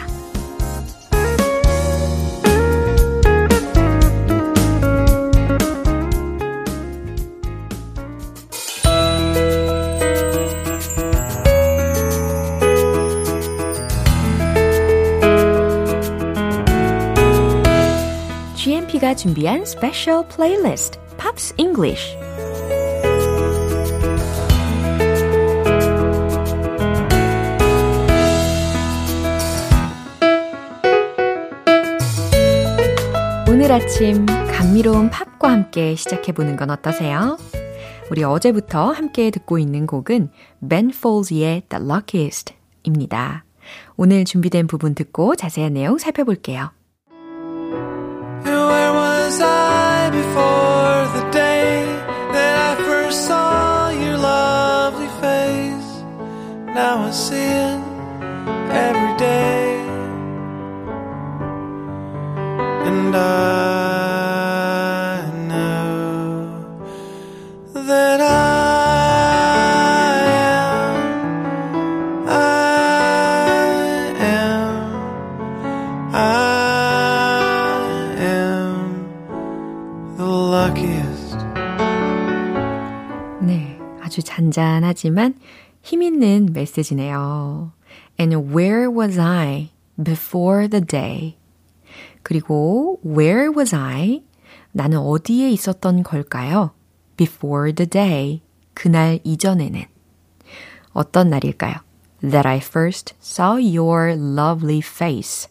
GMP가 18.63 19.17
준비한 19.17 19.65
special 19.65 20.25
playlist 20.29 20.97
Pops 21.21 21.53
English 21.57 22.17
오늘 33.51 33.73
아침 33.73 34.27
감미로운 34.27 35.11
팝과 35.11 35.51
함께 35.51 35.97
시작해보는 35.97 36.55
건 36.55 36.71
어떠세요? 36.71 37.39
우리 38.13 38.23
어제부터 38.23 38.93
함께 38.93 39.33
듣고 39.33 39.59
있는 39.59 39.89
곡은 39.89 40.31
Ben 40.71 40.93
Folds의 40.95 41.63
The 41.69 41.85
Luckiest 41.85 42.55
입니다. 42.85 43.45
오늘 43.97 44.25
준비된 44.25 44.69
부분 44.69 44.95
듣고 44.95 45.35
자세한 45.35 45.73
내용 45.73 45.99
살펴볼게요. 45.99 46.71
Was 49.33 49.41
I 49.41 50.11
before 50.11 51.09
the 51.17 51.25
day 51.31 51.87
that 52.35 52.55
I 52.69 52.71
first 52.85 53.19
saw 53.27 53.89
your 53.89 54.19
lovely 54.19 55.09
face? 55.25 55.91
Now 56.77 57.05
I 57.09 57.11
see 57.13 57.51
it 57.71 57.81
every 58.87 59.17
day. 59.17 59.79
And 62.89 63.17
I 63.17 63.21
know 65.49 66.93
that 67.73 68.21
I 68.21 68.62
잔잔하지만 84.53 85.35
힘 85.83 86.03
있는 86.03 86.49
메시지네요. 86.53 87.73
And 88.19 88.55
where 88.55 88.89
was 88.91 89.19
I 89.19 89.71
before 90.03 90.69
the 90.69 90.85
day? 90.85 91.37
그리고 92.23 93.01
where 93.05 93.51
was 93.51 93.75
I? 93.75 94.23
나는 94.71 94.99
어디에 94.99 95.51
있었던 95.51 96.03
걸까요? 96.03 96.71
Before 97.17 97.73
the 97.75 97.89
day. 97.89 98.43
그날 98.75 99.19
이전에는. 99.25 99.85
어떤 100.93 101.31
날일까요? 101.31 101.75
That 102.21 102.47
I 102.47 102.59
first 102.59 103.15
saw 103.21 103.59
your 103.59 104.13
lovely 104.13 104.79
face. 104.79 105.51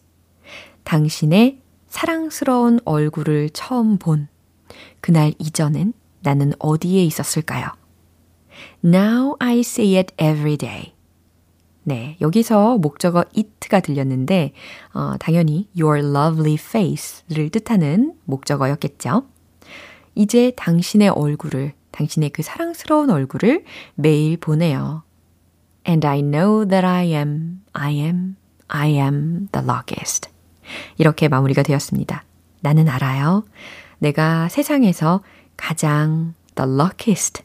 당신의 0.83 1.61
사랑스러운 1.87 2.79
얼굴을 2.85 3.49
처음 3.51 3.97
본 3.97 4.27
그날 5.01 5.33
이전엔 5.37 5.93
나는 6.21 6.53
어디에 6.59 7.03
있었을까요? 7.03 7.80
Now 8.83 9.35
I 9.39 9.59
see 9.59 9.97
it 9.97 10.13
every 10.17 10.57
day. 10.57 10.93
네, 11.83 12.15
여기서 12.21 12.77
목적어 12.77 13.23
it가 13.35 13.79
들렸는데, 13.79 14.53
어, 14.93 15.15
당연히 15.19 15.67
your 15.79 15.99
lovely 15.99 16.53
face를 16.53 17.49
뜻하는 17.49 18.13
목적어였겠죠. 18.25 19.25
이제 20.13 20.51
당신의 20.55 21.09
얼굴을, 21.09 21.73
당신의 21.91 22.31
그 22.31 22.43
사랑스러운 22.43 23.09
얼굴을 23.09 23.63
매일 23.95 24.37
보네요. 24.37 25.03
And 25.87 26.05
I 26.05 26.21
know 26.21 26.67
that 26.67 26.85
I 26.85 27.07
am, 27.07 27.61
I 27.73 27.95
am, 27.95 28.35
I 28.67 28.91
am 28.91 29.47
the 29.51 29.67
luckiest. 29.67 30.29
이렇게 30.97 31.27
마무리가 31.27 31.63
되었습니다. 31.63 32.23
나는 32.61 32.87
알아요. 32.89 33.43
내가 33.97 34.49
세상에서 34.49 35.21
가장 35.57 36.33
the 36.55 36.71
luckiest 36.71 37.43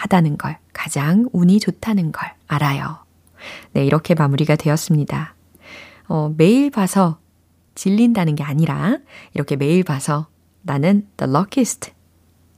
하다는 0.00 0.38
걸, 0.38 0.56
가장 0.72 1.26
운이 1.32 1.60
좋다는 1.60 2.10
걸 2.10 2.32
알아요. 2.46 3.04
네, 3.72 3.84
이렇게 3.84 4.14
마무리가 4.14 4.56
되었습니다. 4.56 5.34
어, 6.08 6.32
매일 6.36 6.70
봐서 6.70 7.18
질린다는 7.74 8.34
게 8.34 8.42
아니라 8.42 8.96
이렇게 9.34 9.56
매일 9.56 9.84
봐서 9.84 10.26
나는 10.62 11.06
the 11.18 11.30
luckiest 11.30 11.92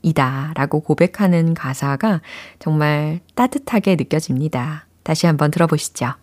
이다 0.03 0.53
라고 0.55 0.79
고백하는 0.79 1.53
가사가 1.53 2.21
정말 2.59 3.19
따뜻하게 3.35 3.97
느껴집니다. 3.97 4.87
다시 5.03 5.27
한번 5.27 5.51
들어보시죠. 5.51 6.13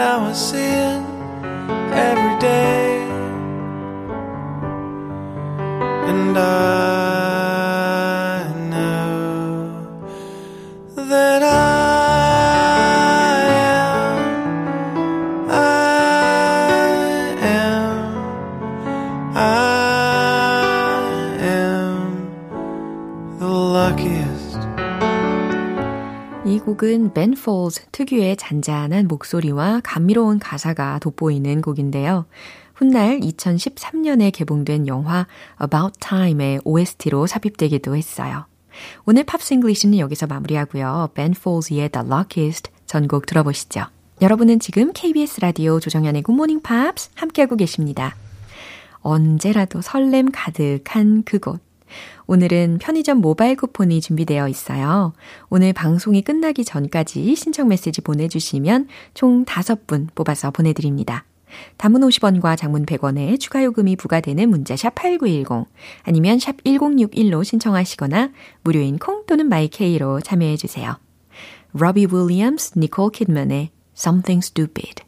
Now 0.00 0.30
I 0.30 0.32
see 0.32 0.56
it 0.56 1.09
Folds 27.40 27.86
특유의 27.92 28.36
잔잔한 28.36 29.08
목소리와 29.08 29.80
감미로운 29.82 30.38
가사가 30.38 30.98
돋보이는 31.00 31.62
곡인데요. 31.62 32.26
훗날 32.74 33.20
2013년에 33.20 34.32
개봉된 34.32 34.86
영화 34.86 35.26
About 35.62 35.98
Time의 36.00 36.60
OST로 36.64 37.26
삽입되기도 37.26 37.96
했어요. 37.96 38.46
오늘 39.04 39.24
Pops 39.24 39.54
English는 39.54 39.98
여기서 39.98 40.26
마무리하고요. 40.26 41.10
Ben 41.14 41.34
Folds의 41.36 41.90
The 41.90 42.06
Luckiest 42.06 42.70
전곡 42.86 43.26
들어보시죠. 43.26 43.86
여러분은 44.20 44.60
지금 44.60 44.92
KBS 44.92 45.40
라디오 45.40 45.80
조정현의 45.80 46.22
굿모닝 46.22 46.62
팝스 46.62 47.10
함께하고 47.14 47.56
계십니다. 47.56 48.14
언제라도 49.00 49.80
설렘 49.80 50.30
가득한 50.30 51.22
그곳. 51.24 51.69
오늘은 52.26 52.78
편의점 52.80 53.18
모바일 53.18 53.56
쿠폰이 53.56 54.00
준비되어 54.00 54.48
있어요. 54.48 55.12
오늘 55.48 55.72
방송이 55.72 56.22
끝나기 56.22 56.64
전까지 56.64 57.34
신청 57.34 57.68
메시지 57.68 58.00
보내주시면 58.00 58.88
총 59.14 59.44
5분 59.44 60.08
뽑아서 60.14 60.50
보내드립니다. 60.50 61.24
단문 61.76 62.00
50원과 62.00 62.56
장문 62.56 62.86
100원의 62.86 63.38
추가 63.40 63.64
요금이 63.64 63.96
부과되는 63.96 64.48
문자 64.48 64.76
샵 64.76 64.94
8910 64.94 65.66
아니면 66.04 66.38
샵 66.38 66.62
1061로 66.64 67.44
신청하시거나 67.44 68.30
무료인 68.62 68.98
콩 68.98 69.24
또는 69.26 69.48
마이케이로 69.48 70.20
참여해 70.20 70.56
주세요. 70.56 70.96
로비 71.72 72.08
윌리엄스, 72.12 72.78
니콜 72.78 73.10
키드먼의 73.12 73.70
Something 73.96 74.44
Stupid 74.44 75.02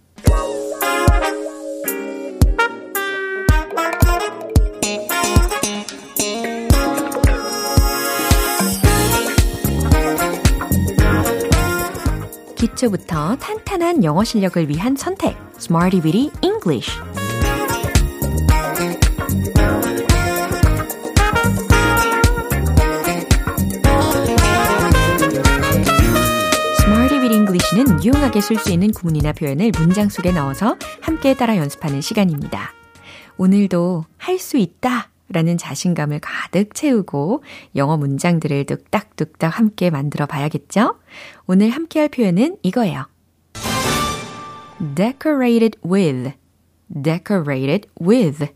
기초부터 12.63 13.35
탄탄한 13.41 14.05
영어 14.05 14.23
실력을 14.23 14.69
위한 14.69 14.95
선택. 14.95 15.37
Smarty 15.59 16.01
Weedy 16.01 16.31
English. 16.43 16.93
English는 27.33 28.05
유용하게 28.05 28.41
쓸 28.41 28.57
수 28.57 28.71
있는 28.71 28.93
구문이나 28.93 29.33
표현을 29.33 29.73
문장 29.79 30.09
속에 30.09 30.33
넣어서 30.33 30.77
함께 31.01 31.35
따라 31.35 31.57
연습하는 31.57 32.01
시간입니다. 32.01 32.73
오늘도 33.39 34.05
할 34.19 34.39
수 34.39 34.59
있다 34.59 35.12
라는 35.33 35.57
자신감을 35.57 36.21
가득 36.21 36.75
채우고 36.75 37.43
영어 37.77 37.97
문장들을 37.97 38.67
뚝딱뚝딱 38.67 39.59
함께 39.59 39.91
만들어 39.91 40.27
봐야겠죠? 40.27 40.99
오늘 41.47 41.71
함께 41.71 42.01
할 42.01 42.09
표현은 42.09 42.57
이거예요. 42.63 43.07
decorated 44.95 45.79
with, 45.85 46.33
decorated 47.03 47.89
with. 48.01 48.47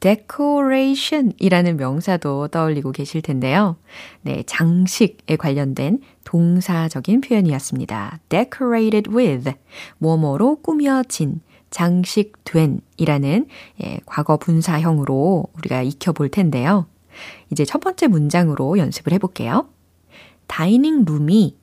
decoration 0.00 1.32
이라는 1.38 1.78
명사도 1.78 2.48
떠올리고 2.48 2.92
계실 2.92 3.22
텐데요. 3.22 3.76
네, 4.20 4.42
장식에 4.44 5.36
관련된 5.36 6.00
동사적인 6.24 7.22
표현이었습니다. 7.22 8.20
decorated 8.28 9.10
with, 9.10 9.52
뭐뭐로 9.96 10.56
꾸며진, 10.56 11.40
장식된 11.70 12.80
이라는 12.96 13.46
예, 13.82 14.00
과거 14.06 14.36
분사형으로 14.36 15.46
우리가 15.58 15.82
익혀볼 15.82 16.30
텐데요. 16.30 16.86
이제 17.50 17.64
첫 17.64 17.80
번째 17.80 18.08
문장으로 18.08 18.78
연습을 18.78 19.12
해볼게요. 19.14 19.68
다이닝 20.46 21.04
룸이 21.04 21.56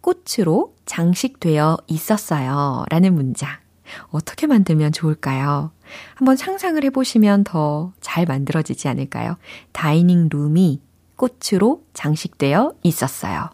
꽃으로 0.00 0.74
장식되어 0.86 1.78
있었어요. 1.86 2.84
라는 2.90 3.14
문장. 3.14 3.50
어떻게 4.10 4.46
만들면 4.46 4.92
좋을까요? 4.92 5.72
한번 6.14 6.36
상상을 6.36 6.82
해보시면 6.84 7.44
더 7.44 7.92
잘 8.00 8.26
만들어지지 8.26 8.88
않을까요? 8.88 9.36
다이닝 9.72 10.28
룸이 10.32 10.80
꽃으로 11.16 11.82
장식되어 11.94 12.74
있었어요. 12.82 13.50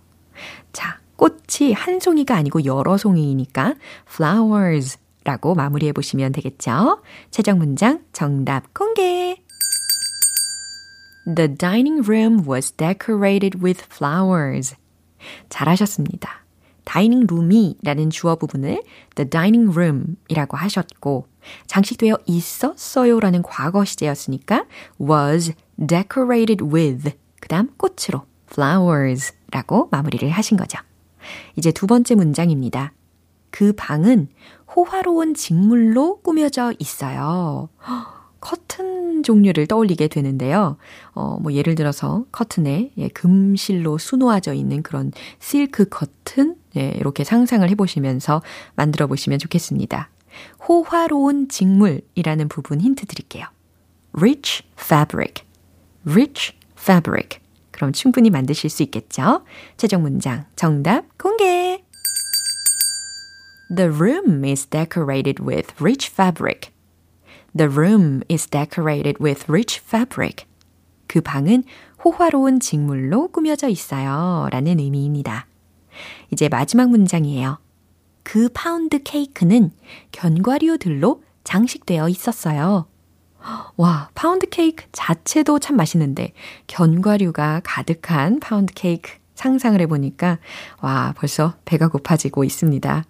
자, 0.72 0.98
꽃이 1.16 1.72
한 1.74 2.00
송이가 2.00 2.34
아니고 2.34 2.64
여러 2.64 2.96
송이니까 2.96 3.74
flowers 4.08 4.98
라고 5.24 5.54
마무리해 5.54 5.92
보시면 5.92 6.32
되겠죠? 6.32 7.02
최종 7.30 7.58
문장 7.58 8.04
정답 8.12 8.72
공개! 8.74 9.42
The 11.24 11.56
dining 11.56 12.06
room 12.06 12.46
was 12.46 12.72
decorated 12.72 13.58
with 13.62 13.82
flowers. 13.90 14.76
잘하셨습니다. 15.48 16.44
다이닝 16.84 17.26
룸이 17.26 17.78
라는 17.82 18.10
주어 18.10 18.36
부분을 18.36 18.82
the 19.14 19.28
dining 19.28 19.72
room 19.74 20.16
이라고 20.28 20.58
하셨고, 20.58 21.26
장식되어 21.66 22.18
있었어요 22.26 23.20
라는 23.20 23.42
과거 23.42 23.84
시제였으니까 23.86 24.66
was 25.00 25.54
decorated 25.78 26.62
with 26.62 27.12
그 27.40 27.48
다음 27.48 27.70
꽃으로 27.78 28.26
flowers 28.50 29.32
라고 29.50 29.88
마무리를 29.90 30.28
하신 30.28 30.58
거죠. 30.58 30.78
이제 31.56 31.72
두 31.72 31.86
번째 31.86 32.14
문장입니다. 32.16 32.92
그 33.50 33.72
방은 33.76 34.28
호화로운 34.74 35.34
직물로 35.34 36.20
꾸며져 36.22 36.72
있어요. 36.78 37.68
커튼 38.40 39.22
종류를 39.22 39.66
떠올리게 39.66 40.08
되는데요. 40.08 40.76
어, 41.12 41.38
뭐 41.40 41.52
예를 41.52 41.74
들어서 41.74 42.24
커튼에 42.30 42.90
예, 42.98 43.08
금실로 43.08 43.96
수놓아져 43.96 44.52
있는 44.52 44.82
그런 44.82 45.12
실크 45.38 45.88
커튼 45.88 46.56
예, 46.76 46.90
이렇게 46.98 47.24
상상을 47.24 47.66
해보시면서 47.70 48.42
만들어 48.76 49.06
보시면 49.06 49.38
좋겠습니다. 49.38 50.10
호화로운 50.68 51.48
직물이라는 51.48 52.48
부분 52.48 52.80
힌트 52.80 53.06
드릴게요. 53.06 53.46
rich 54.12 54.62
fabric, 54.78 55.44
rich 56.06 56.52
fabric. 56.78 57.38
그럼 57.70 57.92
충분히 57.92 58.30
만드실 58.30 58.68
수 58.68 58.82
있겠죠? 58.82 59.42
최종 59.76 60.02
문장 60.02 60.44
정답 60.54 61.06
공개! 61.18 61.73
The 63.70 63.90
room 63.90 64.44
is 64.44 64.66
decorated 64.66 65.42
with 65.42 65.72
rich 65.80 66.08
fabric. 66.08 66.72
The 67.56 67.68
room 67.68 68.22
is 68.30 68.46
decorated 68.46 69.22
with 69.22 69.44
rich 69.48 69.80
fabric. 69.80 70.46
그 71.06 71.20
방은 71.20 71.64
호화로운 72.04 72.60
직물로 72.60 73.28
꾸며져 73.28 73.68
있어요. 73.68 74.48
라는 74.50 74.78
의미입니다. 74.78 75.46
이제 76.30 76.48
마지막 76.48 76.90
문장이에요. 76.90 77.58
그 78.22 78.48
파운드 78.52 79.02
케이크는 79.02 79.70
견과류들로 80.12 81.22
장식되어 81.44 82.08
있었어요. 82.08 82.86
와, 83.76 84.08
파운드 84.14 84.48
케이크 84.48 84.84
자체도 84.92 85.58
참 85.58 85.76
맛있는데, 85.76 86.32
견과류가 86.66 87.60
가득한 87.62 88.40
파운드 88.40 88.72
케이크 88.74 89.12
상상을 89.34 89.80
해보니까, 89.82 90.38
와, 90.80 91.12
벌써 91.16 91.54
배가 91.64 91.88
고파지고 91.88 92.44
있습니다. 92.44 93.04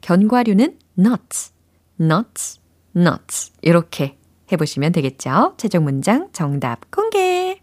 견과류는 0.00 0.78
nuts, 0.98 1.52
nuts, 2.00 2.60
nuts. 2.96 3.52
이렇게 3.62 4.18
해보시면 4.50 4.92
되겠죠? 4.92 5.54
최종 5.56 5.84
문장 5.84 6.30
정답 6.32 6.90
공개! 6.90 7.60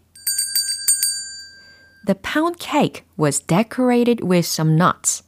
The 2.06 2.14
pound 2.22 2.58
cake 2.60 3.04
was 3.18 3.40
decorated 3.40 4.24
with 4.24 4.46
some 4.46 4.74
nuts. 4.74 5.24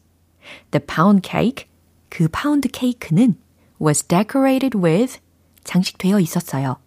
The 0.70 0.85
pound 0.85 1.29
cake, 1.29 1.66
그 2.09 2.29
파운드 2.29 2.68
케이크는 2.68 3.37
was 3.81 4.05
decorated 4.05 4.79
with 4.79 5.18
장식되어 5.64 6.20
있었어요. 6.20 6.79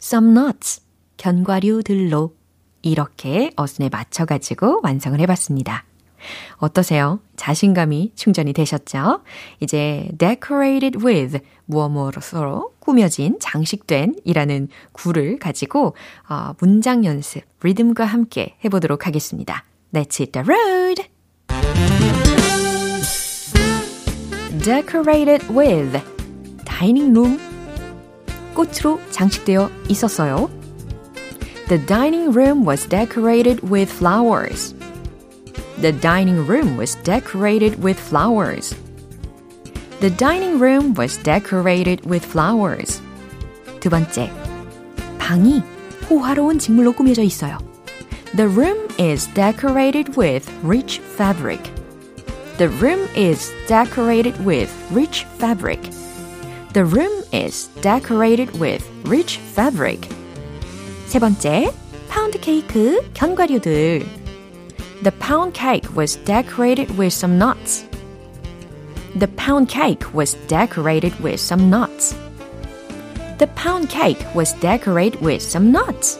Some 0.00 0.30
nuts, 0.30 0.82
견과류들로 1.16 2.36
이렇게 2.82 3.52
어순에 3.56 3.88
맞춰가지고 3.90 4.80
완성을 4.82 5.18
해봤습니다. 5.20 5.84
어떠세요? 6.56 7.20
자신감이 7.36 8.12
충전이 8.14 8.52
되셨죠? 8.52 9.22
이제 9.60 10.08
decorated 10.18 10.98
with 11.04 11.38
무엇무엇으로 11.66 12.72
꾸며진, 12.78 13.38
장식된 13.40 14.16
이라는 14.24 14.68
구를 14.92 15.38
가지고 15.38 15.94
어, 16.28 16.52
문장 16.58 17.04
연습, 17.04 17.42
리듬과 17.62 18.04
함께 18.04 18.56
해보도록 18.64 19.06
하겠습니다. 19.06 19.64
Let's 19.92 20.20
hit 20.20 20.32
the 20.32 20.44
road! 20.46 21.02
decorated 24.62 25.44
with 25.52 26.00
다이닝 26.64 27.12
룸 27.12 27.38
꽃으로 28.54 29.00
장식되어 29.10 29.70
있었어요. 29.88 30.50
The 31.68 31.84
dining 31.86 32.36
room 32.36 32.66
was 32.66 32.88
decorated 32.88 33.66
with 33.66 33.90
flowers. 33.90 34.74
The 35.81 35.91
dining 35.91 36.45
room 36.47 36.77
was 36.77 36.95
decorated 37.03 37.81
with 37.81 37.99
flowers. 37.99 38.75
The 39.99 40.09
dining 40.09 40.59
room 40.59 40.93
was 40.95 41.17
decorated 41.17 42.05
with 42.05 42.25
flowers. 42.25 43.01
두 43.79 43.89
번째, 43.89 44.31
방이 45.17 45.61
호화로운 46.09 46.59
직물로 46.59 46.93
꾸며져 46.93 47.21
있어요. 47.23 47.57
The 48.35 48.47
room 48.47 48.87
is 48.99 49.27
decorated 49.33 50.17
with 50.17 50.49
rich 50.63 50.99
fabric. 51.15 51.63
The 52.57 52.69
room 52.69 53.07
is 53.15 53.51
decorated 53.67 54.37
with 54.43 54.71
rich 54.91 55.25
fabric. 55.37 55.81
The 56.73 56.85
room 56.85 57.23
is 57.33 57.69
decorated 57.81 58.51
with 58.59 58.83
rich 59.07 59.39
fabric. 59.53 60.09
세 61.07 61.19
번째, 61.19 61.71
파운드 62.09 62.39
케이크, 62.39 63.01
견과류들. 63.13 64.20
The 65.03 65.11
pound 65.19 65.53
cake 65.53 65.95
was 65.95 66.17
decorated 66.25 66.97
with 66.97 67.13
some 67.13 67.37
nuts. 67.37 67.85
The 69.15 69.27
pound 69.27 69.69
cake 69.69 70.13
was 70.13 70.35
decorated 70.47 71.13
with 71.21 71.39
some 71.39 71.69
nuts. 71.69 72.15
The 73.37 73.47
pound 73.55 73.89
cake 73.89 74.23
was 74.33 74.53
decorated 74.59 75.21
with 75.21 75.41
some 75.41 75.71
nuts. 75.71 76.19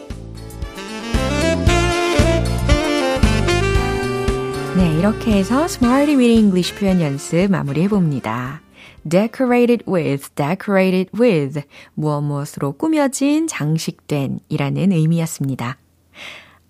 네, 4.76 4.98
이렇게 4.98 5.32
해서 5.32 5.64
Smarty 5.64 6.14
with 6.16 6.30
English 6.30 6.74
표현 6.76 7.00
연습 7.00 7.50
마무리해 7.50 7.88
봅니다. 7.88 8.60
decorated 9.08 9.84
with, 9.88 10.34
decorated 10.34 11.10
with, 11.18 11.62
무엇 11.94 12.20
무엇으로 12.22 12.72
꾸며진, 12.72 13.46
장식된 13.46 14.40
이라는 14.48 14.92
의미였습니다. 14.92 15.78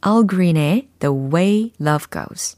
Al 0.05 0.27
Green의 0.29 0.89
The 0.99 1.13
Way 1.13 1.71
Love 1.79 2.05
Goes. 2.11 2.57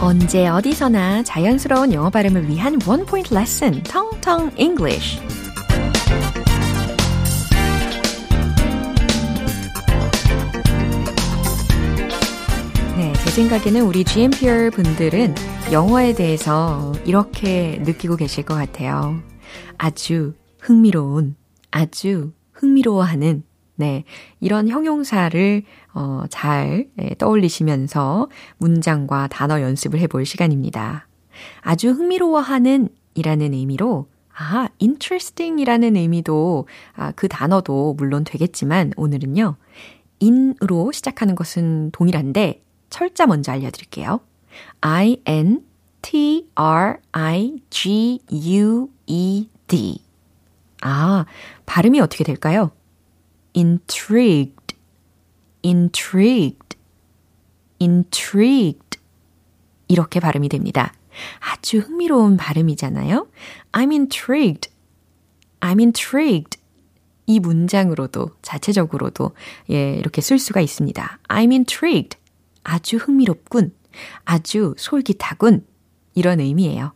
언제 0.00 0.48
어디서나 0.48 1.22
자연스러운 1.22 1.92
영어 1.92 2.10
발음을 2.10 2.48
위한 2.48 2.78
원 2.86 3.06
포인트 3.06 3.32
레슨, 3.34 3.82
텅텅 3.84 4.50
English. 4.56 5.20
생각에는 13.32 13.80
우리 13.86 14.04
GMPR 14.04 14.70
분들은 14.72 15.34
영어에 15.72 16.14
대해서 16.14 16.92
이렇게 17.06 17.80
느끼고 17.82 18.16
계실 18.16 18.44
것 18.44 18.54
같아요. 18.54 19.22
아주 19.78 20.34
흥미로운, 20.60 21.34
아주 21.72 22.32
흥미로워하는, 22.52 23.42
네, 23.74 24.04
이런 24.38 24.68
형용사를 24.68 25.64
어, 25.94 26.22
잘 26.30 26.88
네, 26.94 27.10
떠올리시면서 27.18 28.28
문장과 28.58 29.26
단어 29.26 29.60
연습을 29.60 29.98
해볼 29.98 30.24
시간입니다. 30.24 31.08
아주 31.62 31.90
흥미로워하는 31.90 32.88
이라는 33.14 33.54
의미로 33.54 34.06
아, 34.34 34.68
interesting 34.80 35.60
이라는 35.60 35.96
의미도, 35.96 36.66
아, 36.94 37.12
그 37.12 37.28
단어도 37.28 37.94
물론 37.98 38.24
되겠지만, 38.24 38.92
오늘은요, 38.96 39.56
in으로 40.20 40.90
시작하는 40.92 41.34
것은 41.34 41.90
동일한데, 41.92 42.62
철자 42.88 43.26
먼저 43.26 43.52
알려드릴게요. 43.52 44.20
I-N, 44.80 45.64
T-R-I-G-U-E-D. 46.02 46.92
아, 50.82 51.24
발음이 51.64 52.00
어떻게 52.00 52.24
될까요? 52.24 52.72
intrigued, 53.56 54.76
intrigued, 55.64 56.76
intrigued. 57.80 58.98
이렇게 59.88 60.20
발음이 60.20 60.48
됩니다. 60.48 60.92
아주 61.40 61.78
흥미로운 61.78 62.36
발음이잖아요. 62.36 63.28
I'm 63.72 63.90
intrigued. 63.92 64.70
I'm 65.60 65.80
intrigued. 65.80 66.58
이 67.26 67.38
문장으로도 67.38 68.30
자체적으로도 68.42 69.32
예, 69.70 69.94
이렇게 69.94 70.20
쓸 70.20 70.38
수가 70.38 70.60
있습니다. 70.60 71.20
I'm 71.28 71.52
intrigued. 71.52 72.18
아주 72.64 72.96
흥미롭군. 72.96 73.74
아주 74.24 74.74
솔깃하군. 74.76 75.64
이런 76.14 76.40
의미예요. 76.40 76.92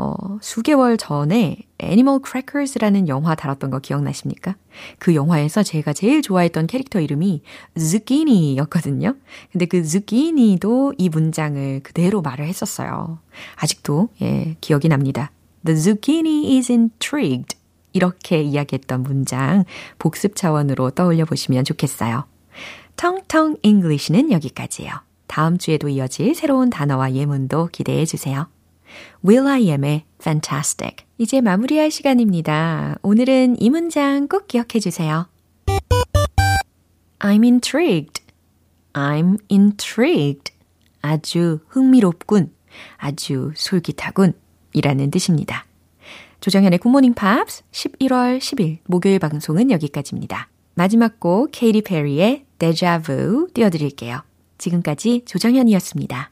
어, 0.00 0.14
수개월 0.40 0.96
전에 0.96 1.56
Animal 1.78 2.20
Crackers라는 2.20 3.08
영화 3.08 3.34
다뤘던 3.34 3.70
거 3.70 3.80
기억나십니까? 3.80 4.54
그 5.00 5.16
영화에서 5.16 5.64
제가 5.64 5.92
제일 5.92 6.22
좋아했던 6.22 6.68
캐릭터 6.68 7.00
이름이 7.00 7.42
zucchini였거든요. 7.76 9.16
근데 9.50 9.66
그 9.66 9.82
zucchini도 9.82 10.94
이 10.98 11.08
문장을 11.08 11.80
그대로 11.82 12.22
말을 12.22 12.46
했었어요. 12.46 13.18
아직도 13.56 14.10
예, 14.22 14.56
기억이 14.60 14.88
납니다. 14.88 15.32
The 15.64 15.76
zucchini 15.76 16.56
is 16.56 16.70
intrigued. 16.70 17.56
이렇게 17.92 18.40
이야기했던 18.40 19.02
문장 19.02 19.64
복습 19.98 20.36
차원으로 20.36 20.92
떠올려 20.92 21.24
보시면 21.24 21.64
좋겠어요. 21.64 22.24
텅텅 22.96 23.56
잉글리시는 23.62 24.30
여기까지예요. 24.30 24.92
다음 25.26 25.58
주에도 25.58 25.88
이어질 25.88 26.36
새로운 26.36 26.70
단어와 26.70 27.14
예문도 27.14 27.70
기대해 27.72 28.04
주세요. 28.04 28.46
will.i.am의 29.26 30.04
fantastic. 30.20 31.04
이제 31.18 31.40
마무리할 31.40 31.90
시간입니다. 31.90 32.96
오늘은 33.02 33.60
이 33.60 33.70
문장 33.70 34.28
꼭 34.28 34.48
기억해 34.48 34.80
주세요. 34.80 35.28
I'm 37.18 37.44
intrigued. 37.44 38.22
I'm 38.92 39.38
intrigued. 39.50 40.52
아주 41.02 41.60
흥미롭군. 41.68 42.52
아주 42.96 43.52
솔깃하군. 43.56 44.34
이라는 44.72 45.10
뜻입니다. 45.10 45.66
조정현의 46.40 46.78
굿모닝 46.78 47.14
팝스 47.14 47.64
11월 47.72 48.38
10일 48.38 48.78
목요일 48.84 49.18
방송은 49.18 49.70
여기까지입니다. 49.70 50.48
마지막 50.74 51.18
곡 51.18 51.50
Katy 51.50 51.82
Perry의 51.82 52.44
Déjà 52.58 53.18
Vu 53.18 53.48
띄워드릴게요. 53.52 54.22
지금까지 54.58 55.22
조정현이었습니다. 55.26 56.30